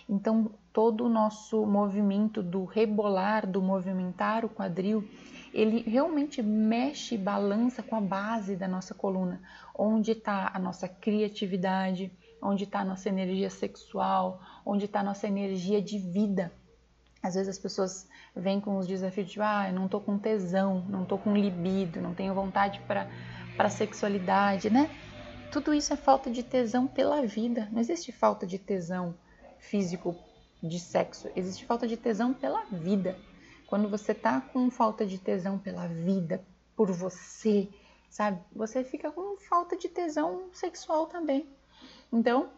Então, 0.09 0.51
todo 0.73 1.05
o 1.05 1.09
nosso 1.09 1.63
movimento 1.63 2.41
do 2.41 2.65
rebolar, 2.65 3.45
do 3.45 3.61
movimentar 3.61 4.43
o 4.43 4.49
quadril, 4.49 5.07
ele 5.53 5.83
realmente 5.87 6.41
mexe 6.41 7.13
e 7.13 7.19
balança 7.19 7.83
com 7.83 7.95
a 7.95 8.01
base 8.01 8.55
da 8.55 8.67
nossa 8.67 8.95
coluna, 8.95 9.39
onde 9.77 10.13
está 10.13 10.49
a 10.51 10.57
nossa 10.57 10.87
criatividade, 10.87 12.11
onde 12.41 12.63
está 12.63 12.79
a 12.79 12.85
nossa 12.85 13.09
energia 13.09 13.51
sexual, 13.51 14.41
onde 14.65 14.85
está 14.85 15.01
a 15.01 15.03
nossa 15.03 15.27
energia 15.27 15.79
de 15.79 15.99
vida. 15.99 16.51
Às 17.21 17.35
vezes 17.35 17.49
as 17.49 17.59
pessoas 17.59 18.07
vêm 18.35 18.59
com 18.59 18.77
os 18.77 18.87
desafios 18.87 19.29
de, 19.29 19.41
ah, 19.41 19.67
eu 19.69 19.73
não 19.73 19.87
tô 19.87 19.99
com 19.99 20.17
tesão, 20.17 20.83
não 20.89 21.05
tô 21.05 21.17
com 21.17 21.35
libido, 21.35 22.01
não 22.01 22.13
tenho 22.13 22.33
vontade 22.33 22.79
para 22.87 23.07
para 23.55 23.69
sexualidade, 23.69 24.69
né? 24.69 24.89
Tudo 25.51 25.73
isso 25.73 25.93
é 25.93 25.97
falta 25.97 26.31
de 26.31 26.41
tesão 26.41 26.87
pela 26.87 27.25
vida. 27.25 27.67
Não 27.71 27.79
existe 27.79 28.11
falta 28.11 28.47
de 28.47 28.57
tesão 28.57 29.13
físico 29.59 30.15
de 30.63 30.79
sexo, 30.79 31.29
existe 31.35 31.65
falta 31.65 31.87
de 31.87 31.97
tesão 31.97 32.33
pela 32.33 32.63
vida. 32.65 33.17
Quando 33.67 33.89
você 33.89 34.13
tá 34.13 34.41
com 34.41 34.69
falta 34.69 35.05
de 35.05 35.17
tesão 35.17 35.57
pela 35.57 35.87
vida, 35.87 36.43
por 36.75 36.91
você, 36.91 37.69
sabe? 38.09 38.39
Você 38.55 38.83
fica 38.83 39.11
com 39.11 39.37
falta 39.37 39.77
de 39.77 39.87
tesão 39.87 40.49
sexual 40.53 41.05
também. 41.07 41.47
Então, 42.11 42.49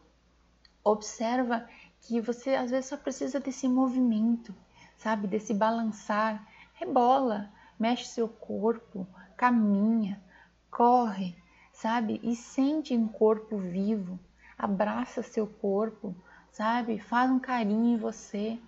observa 0.84 1.68
que 2.04 2.20
você 2.20 2.56
às 2.56 2.70
vezes 2.70 2.88
só 2.90 2.98
precisa 2.98 3.40
desse 3.40 3.68
movimento, 3.68 4.54
sabe? 4.98 5.28
Desse 5.28 5.54
balançar. 5.54 6.46
Rebola, 6.74 7.50
mexe 7.80 8.06
seu 8.06 8.28
corpo, 8.28 9.08
caminha, 9.38 10.22
corre, 10.70 11.36
sabe? 11.72 12.20
E 12.22 12.36
sente 12.36 12.96
um 12.96 13.08
corpo 13.08 13.58
vivo. 13.58 14.20
Abraça 14.58 15.24
seu 15.24 15.48
corpo, 15.48 16.14
sabe? 16.52 17.00
Faz 17.00 17.32
um 17.32 17.40
carinho 17.40 17.96
em 17.96 17.98
você. 17.98 18.60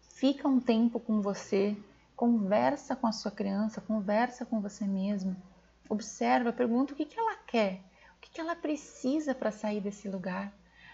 Fica 0.00 0.48
um 0.48 0.58
tempo 0.58 0.98
com 0.98 1.20
você. 1.20 1.76
Conversa 2.16 2.96
com 2.96 3.06
a 3.06 3.12
sua 3.12 3.30
criança, 3.30 3.80
conversa 3.80 4.44
com 4.44 4.60
você 4.60 4.84
mesmo. 4.84 5.36
Observa, 5.88 6.52
pergunta 6.52 6.92
o 6.92 6.96
que, 6.96 7.04
que 7.04 7.18
ela 7.18 7.36
quer, 7.46 7.80
o 8.16 8.20
que, 8.20 8.30
que 8.30 8.40
ela 8.40 8.54
precisa 8.54 9.34
para 9.34 9.50
sair 9.50 9.80
desse 9.80 10.08
lugar 10.08 10.52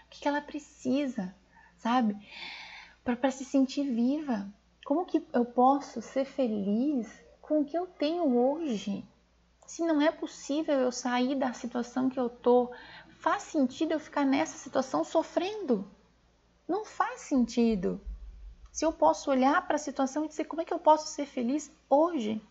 o 0.09 0.19
que 0.19 0.27
ela 0.27 0.41
precisa, 0.41 1.33
sabe? 1.79 2.15
Para 3.03 3.31
se 3.31 3.43
sentir 3.43 3.91
viva. 3.91 4.47
Como 4.85 5.05
que 5.05 5.23
eu 5.33 5.45
posso 5.45 6.01
ser 6.01 6.25
feliz 6.25 7.07
com 7.41 7.61
o 7.61 7.65
que 7.65 7.77
eu 7.77 7.87
tenho 7.87 8.37
hoje? 8.37 9.03
Se 9.65 9.83
não 9.83 10.01
é 10.01 10.11
possível 10.11 10.79
eu 10.79 10.91
sair 10.91 11.35
da 11.35 11.53
situação 11.53 12.09
que 12.09 12.19
eu 12.19 12.29
tô, 12.29 12.71
faz 13.19 13.43
sentido 13.43 13.91
eu 13.91 13.99
ficar 13.99 14.25
nessa 14.25 14.57
situação 14.57 15.03
sofrendo? 15.03 15.89
Não 16.67 16.85
faz 16.85 17.21
sentido. 17.21 17.99
Se 18.71 18.85
eu 18.85 18.91
posso 18.91 19.29
olhar 19.29 19.65
para 19.65 19.75
a 19.75 19.79
situação 19.79 20.25
e 20.25 20.27
dizer 20.27 20.45
como 20.45 20.61
é 20.61 20.65
que 20.65 20.73
eu 20.73 20.79
posso 20.79 21.07
ser 21.07 21.25
feliz 21.25 21.71
hoje, 21.89 22.41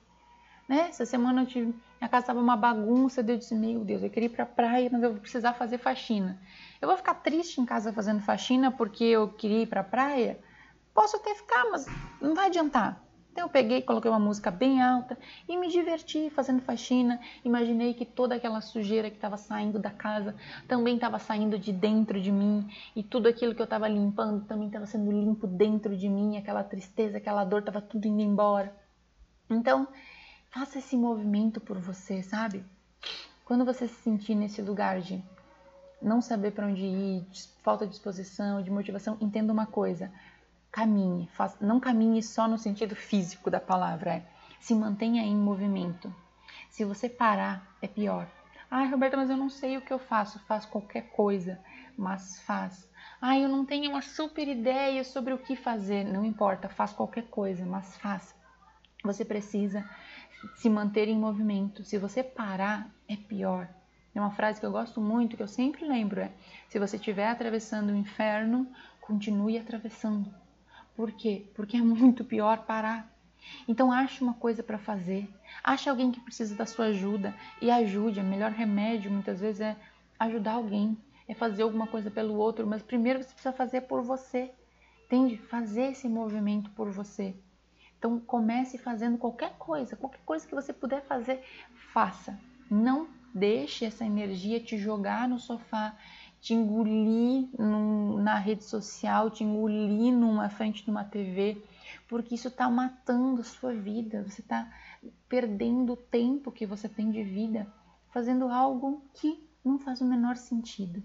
né? 0.68 0.88
Essa 0.88 1.06
semana 1.06 1.42
eu 1.42 1.46
tive, 1.46 1.74
minha 2.00 2.08
casa 2.08 2.24
estava 2.24 2.40
uma 2.40 2.56
bagunça, 2.56 3.20
eu 3.20 3.36
disse, 3.36 3.54
meu 3.54 3.84
Deus, 3.84 4.02
eu 4.02 4.10
queria 4.10 4.26
ir 4.26 4.32
para 4.32 4.44
a 4.44 4.46
praia, 4.46 4.88
mas 4.92 5.02
eu 5.02 5.12
vou 5.12 5.20
precisar 5.20 5.52
fazer 5.54 5.78
faxina. 5.78 6.40
Eu 6.80 6.88
vou 6.88 6.96
ficar 6.96 7.14
triste 7.14 7.60
em 7.60 7.66
casa 7.66 7.92
fazendo 7.92 8.20
faxina 8.20 8.70
porque 8.70 9.04
eu 9.04 9.28
queria 9.28 9.62
ir 9.62 9.66
para 9.66 9.80
a 9.80 9.84
praia? 9.84 10.38
Posso 10.94 11.16
até 11.16 11.34
ficar, 11.34 11.64
mas 11.70 11.86
não 12.20 12.34
vai 12.34 12.46
adiantar. 12.46 13.02
Então 13.38 13.46
eu 13.46 13.52
peguei, 13.52 13.82
coloquei 13.82 14.10
uma 14.10 14.18
música 14.18 14.50
bem 14.50 14.82
alta 14.82 15.16
e 15.48 15.56
me 15.56 15.68
diverti 15.68 16.28
fazendo 16.30 16.60
faxina. 16.60 17.20
Imaginei 17.44 17.94
que 17.94 18.04
toda 18.04 18.34
aquela 18.34 18.60
sujeira 18.60 19.10
que 19.10 19.14
estava 19.16 19.36
saindo 19.36 19.78
da 19.78 19.90
casa 19.90 20.34
também 20.66 20.96
estava 20.96 21.20
saindo 21.20 21.56
de 21.56 21.72
dentro 21.72 22.20
de 22.20 22.32
mim 22.32 22.68
e 22.96 23.02
tudo 23.02 23.28
aquilo 23.28 23.54
que 23.54 23.62
eu 23.62 23.64
estava 23.64 23.86
limpando 23.86 24.44
também 24.44 24.66
estava 24.66 24.86
sendo 24.86 25.12
limpo 25.12 25.46
dentro 25.46 25.96
de 25.96 26.08
mim. 26.08 26.36
Aquela 26.36 26.64
tristeza, 26.64 27.18
aquela 27.18 27.44
dor 27.44 27.60
estava 27.60 27.80
tudo 27.80 28.08
indo 28.08 28.22
embora. 28.22 28.74
Então 29.48 29.86
faça 30.50 30.78
esse 30.78 30.96
movimento 30.96 31.60
por 31.60 31.78
você, 31.78 32.22
sabe? 32.22 32.64
Quando 33.44 33.64
você 33.64 33.88
se 33.88 34.02
sentir 34.02 34.34
nesse 34.34 34.60
lugar 34.60 35.00
de 35.00 35.22
não 36.00 36.20
saber 36.20 36.52
para 36.52 36.66
onde 36.66 36.84
ir, 36.84 37.26
falta 37.62 37.84
de 37.84 37.92
disposição, 37.92 38.62
de 38.62 38.70
motivação, 38.70 39.16
entenda 39.20 39.52
uma 39.52 39.66
coisa 39.66 40.12
caminhe, 40.70 41.28
não 41.60 41.80
caminhe 41.80 42.22
só 42.22 42.46
no 42.46 42.58
sentido 42.58 42.94
físico 42.94 43.50
da 43.50 43.60
palavra, 43.60 44.16
é, 44.16 44.26
se 44.60 44.74
mantenha 44.74 45.22
em 45.22 45.34
movimento. 45.34 46.14
Se 46.70 46.84
você 46.84 47.08
parar, 47.08 47.66
é 47.80 47.88
pior. 47.88 48.28
Ah, 48.70 48.84
Roberta, 48.84 49.16
mas 49.16 49.30
eu 49.30 49.36
não 49.36 49.48
sei 49.48 49.76
o 49.76 49.80
que 49.80 49.92
eu 49.92 49.98
faço. 49.98 50.38
Faz 50.40 50.66
qualquer 50.66 51.08
coisa, 51.10 51.58
mas 51.96 52.40
faz. 52.42 52.88
Ah, 53.20 53.38
eu 53.38 53.48
não 53.48 53.64
tenho 53.64 53.90
uma 53.90 54.02
super 54.02 54.46
ideia 54.46 55.02
sobre 55.02 55.32
o 55.32 55.38
que 55.38 55.56
fazer. 55.56 56.04
Não 56.04 56.24
importa, 56.24 56.68
faz 56.68 56.92
qualquer 56.92 57.24
coisa, 57.28 57.64
mas 57.64 57.96
faz. 57.96 58.34
Você 59.02 59.24
precisa 59.24 59.88
se 60.56 60.68
manter 60.68 61.08
em 61.08 61.18
movimento. 61.18 61.84
Se 61.84 61.98
você 61.98 62.22
parar, 62.22 62.90
é 63.08 63.16
pior. 63.16 63.68
É 64.14 64.20
uma 64.20 64.30
frase 64.30 64.58
que 64.58 64.66
eu 64.66 64.72
gosto 64.72 65.00
muito, 65.00 65.36
que 65.36 65.42
eu 65.42 65.48
sempre 65.48 65.86
lembro, 65.86 66.20
é: 66.20 66.32
se 66.68 66.78
você 66.78 66.96
estiver 66.96 67.28
atravessando 67.28 67.90
o 67.90 67.96
inferno, 67.96 68.66
continue 69.00 69.58
atravessando. 69.58 70.32
Por 70.96 71.12
quê? 71.12 71.46
Porque 71.54 71.76
é 71.76 71.80
muito 71.80 72.24
pior 72.24 72.64
parar. 72.64 73.08
Então 73.66 73.92
ache 73.92 74.22
uma 74.22 74.34
coisa 74.34 74.62
para 74.62 74.78
fazer. 74.78 75.28
Ache 75.62 75.88
alguém 75.88 76.10
que 76.10 76.20
precisa 76.20 76.54
da 76.54 76.66
sua 76.66 76.86
ajuda 76.86 77.34
e 77.62 77.70
ajude. 77.70 78.20
O 78.20 78.24
melhor 78.24 78.50
remédio 78.50 79.10
muitas 79.10 79.40
vezes 79.40 79.60
é 79.60 79.76
ajudar 80.18 80.54
alguém, 80.54 80.98
é 81.28 81.34
fazer 81.34 81.62
alguma 81.62 81.86
coisa 81.86 82.10
pelo 82.10 82.34
outro, 82.34 82.66
mas 82.66 82.82
primeiro 82.82 83.22
você 83.22 83.28
precisa 83.28 83.52
fazer 83.52 83.82
por 83.82 84.02
você. 84.02 84.50
Entende? 85.06 85.38
Fazer 85.38 85.92
esse 85.92 86.08
movimento 86.08 86.68
por 86.70 86.90
você. 86.90 87.34
Então 87.98 88.18
comece 88.20 88.78
fazendo 88.78 89.18
qualquer 89.18 89.56
coisa, 89.58 89.96
qualquer 89.96 90.20
coisa 90.24 90.46
que 90.46 90.54
você 90.54 90.72
puder 90.72 91.02
fazer, 91.02 91.42
faça. 91.92 92.38
Não 92.70 93.08
deixe 93.34 93.84
essa 93.84 94.04
energia 94.04 94.60
te 94.60 94.78
jogar 94.78 95.28
no 95.28 95.38
sofá 95.38 95.96
te 96.40 96.54
engolir 96.54 97.48
num, 97.58 98.18
na 98.18 98.38
rede 98.38 98.64
social, 98.64 99.30
te 99.30 99.44
engolir 99.44 100.12
numa 100.12 100.48
frente 100.48 100.84
de 100.84 100.90
uma 100.90 101.04
TV, 101.04 101.62
porque 102.08 102.34
isso 102.34 102.48
está 102.48 102.70
matando 102.70 103.40
a 103.40 103.44
sua 103.44 103.74
vida, 103.74 104.22
você 104.22 104.40
está 104.40 104.70
perdendo 105.28 105.92
o 105.92 105.96
tempo 105.96 106.52
que 106.52 106.66
você 106.66 106.88
tem 106.88 107.10
de 107.10 107.22
vida 107.22 107.66
fazendo 108.10 108.48
algo 108.48 109.02
que 109.14 109.46
não 109.64 109.78
faz 109.78 110.00
o 110.00 110.04
menor 110.04 110.36
sentido, 110.36 111.02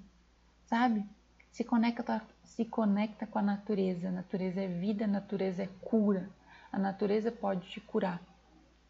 sabe? 0.65 1.05
Se 1.51 1.63
conecta, 1.63 2.21
se 2.43 2.65
conecta 2.65 3.27
com 3.27 3.37
a 3.37 3.41
natureza. 3.41 4.07
A 4.07 4.11
natureza 4.11 4.61
é 4.61 4.67
vida, 4.67 5.05
a 5.05 5.07
natureza 5.07 5.61
é 5.63 5.69
cura. 5.81 6.29
A 6.73 6.79
natureza 6.79 7.31
pode 7.31 7.69
te 7.69 7.79
curar. 7.79 8.19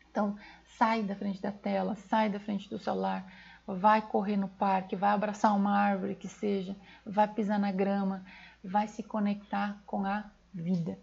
Então, 0.10 0.38
sai 0.78 1.04
da 1.04 1.16
frente 1.16 1.42
da 1.42 1.52
tela, 1.52 1.96
sai 1.96 2.30
da 2.30 2.40
frente 2.40 2.70
do 2.70 2.80
celular, 2.80 3.30
vai 3.68 4.02
correr 4.02 4.38
no 4.38 4.48
parque, 4.48 4.96
vai 4.96 5.12
abraçar 5.12 5.56
uma 5.56 5.78
árvore 5.78 6.16
que 6.16 6.28
seja, 6.28 6.76
vai 7.06 7.28
pisar 7.28 7.60
na 7.60 7.72
grama, 7.72 8.24
vai 8.64 8.88
se 8.88 9.04
conectar 9.04 9.82
com 9.86 10.06
a 10.06 10.24
vida. 10.54 10.98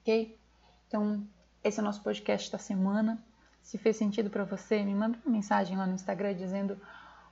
Ok? 0.00 0.38
Então, 0.86 1.26
esse 1.62 1.78
é 1.78 1.82
o 1.82 1.84
nosso 1.84 2.02
podcast 2.02 2.50
da 2.50 2.58
semana. 2.58 3.22
Se 3.62 3.78
fez 3.78 3.96
sentido 3.96 4.30
para 4.30 4.44
você, 4.44 4.82
me 4.82 4.94
manda 4.94 5.18
uma 5.24 5.32
mensagem 5.32 5.76
lá 5.76 5.86
no 5.86 5.94
Instagram 5.94 6.34
dizendo 6.34 6.80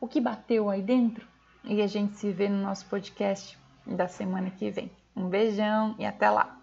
o 0.00 0.06
que 0.06 0.20
bateu 0.20 0.70
aí 0.70 0.82
dentro 0.82 1.26
e 1.64 1.82
a 1.82 1.86
gente 1.86 2.16
se 2.16 2.30
vê 2.30 2.48
no 2.48 2.62
nosso 2.62 2.86
podcast 2.86 3.58
da 3.86 4.06
semana 4.06 4.50
que 4.50 4.70
vem. 4.70 4.90
Um 5.16 5.28
beijão 5.28 5.96
e 5.98 6.04
até 6.04 6.30
lá! 6.30 6.55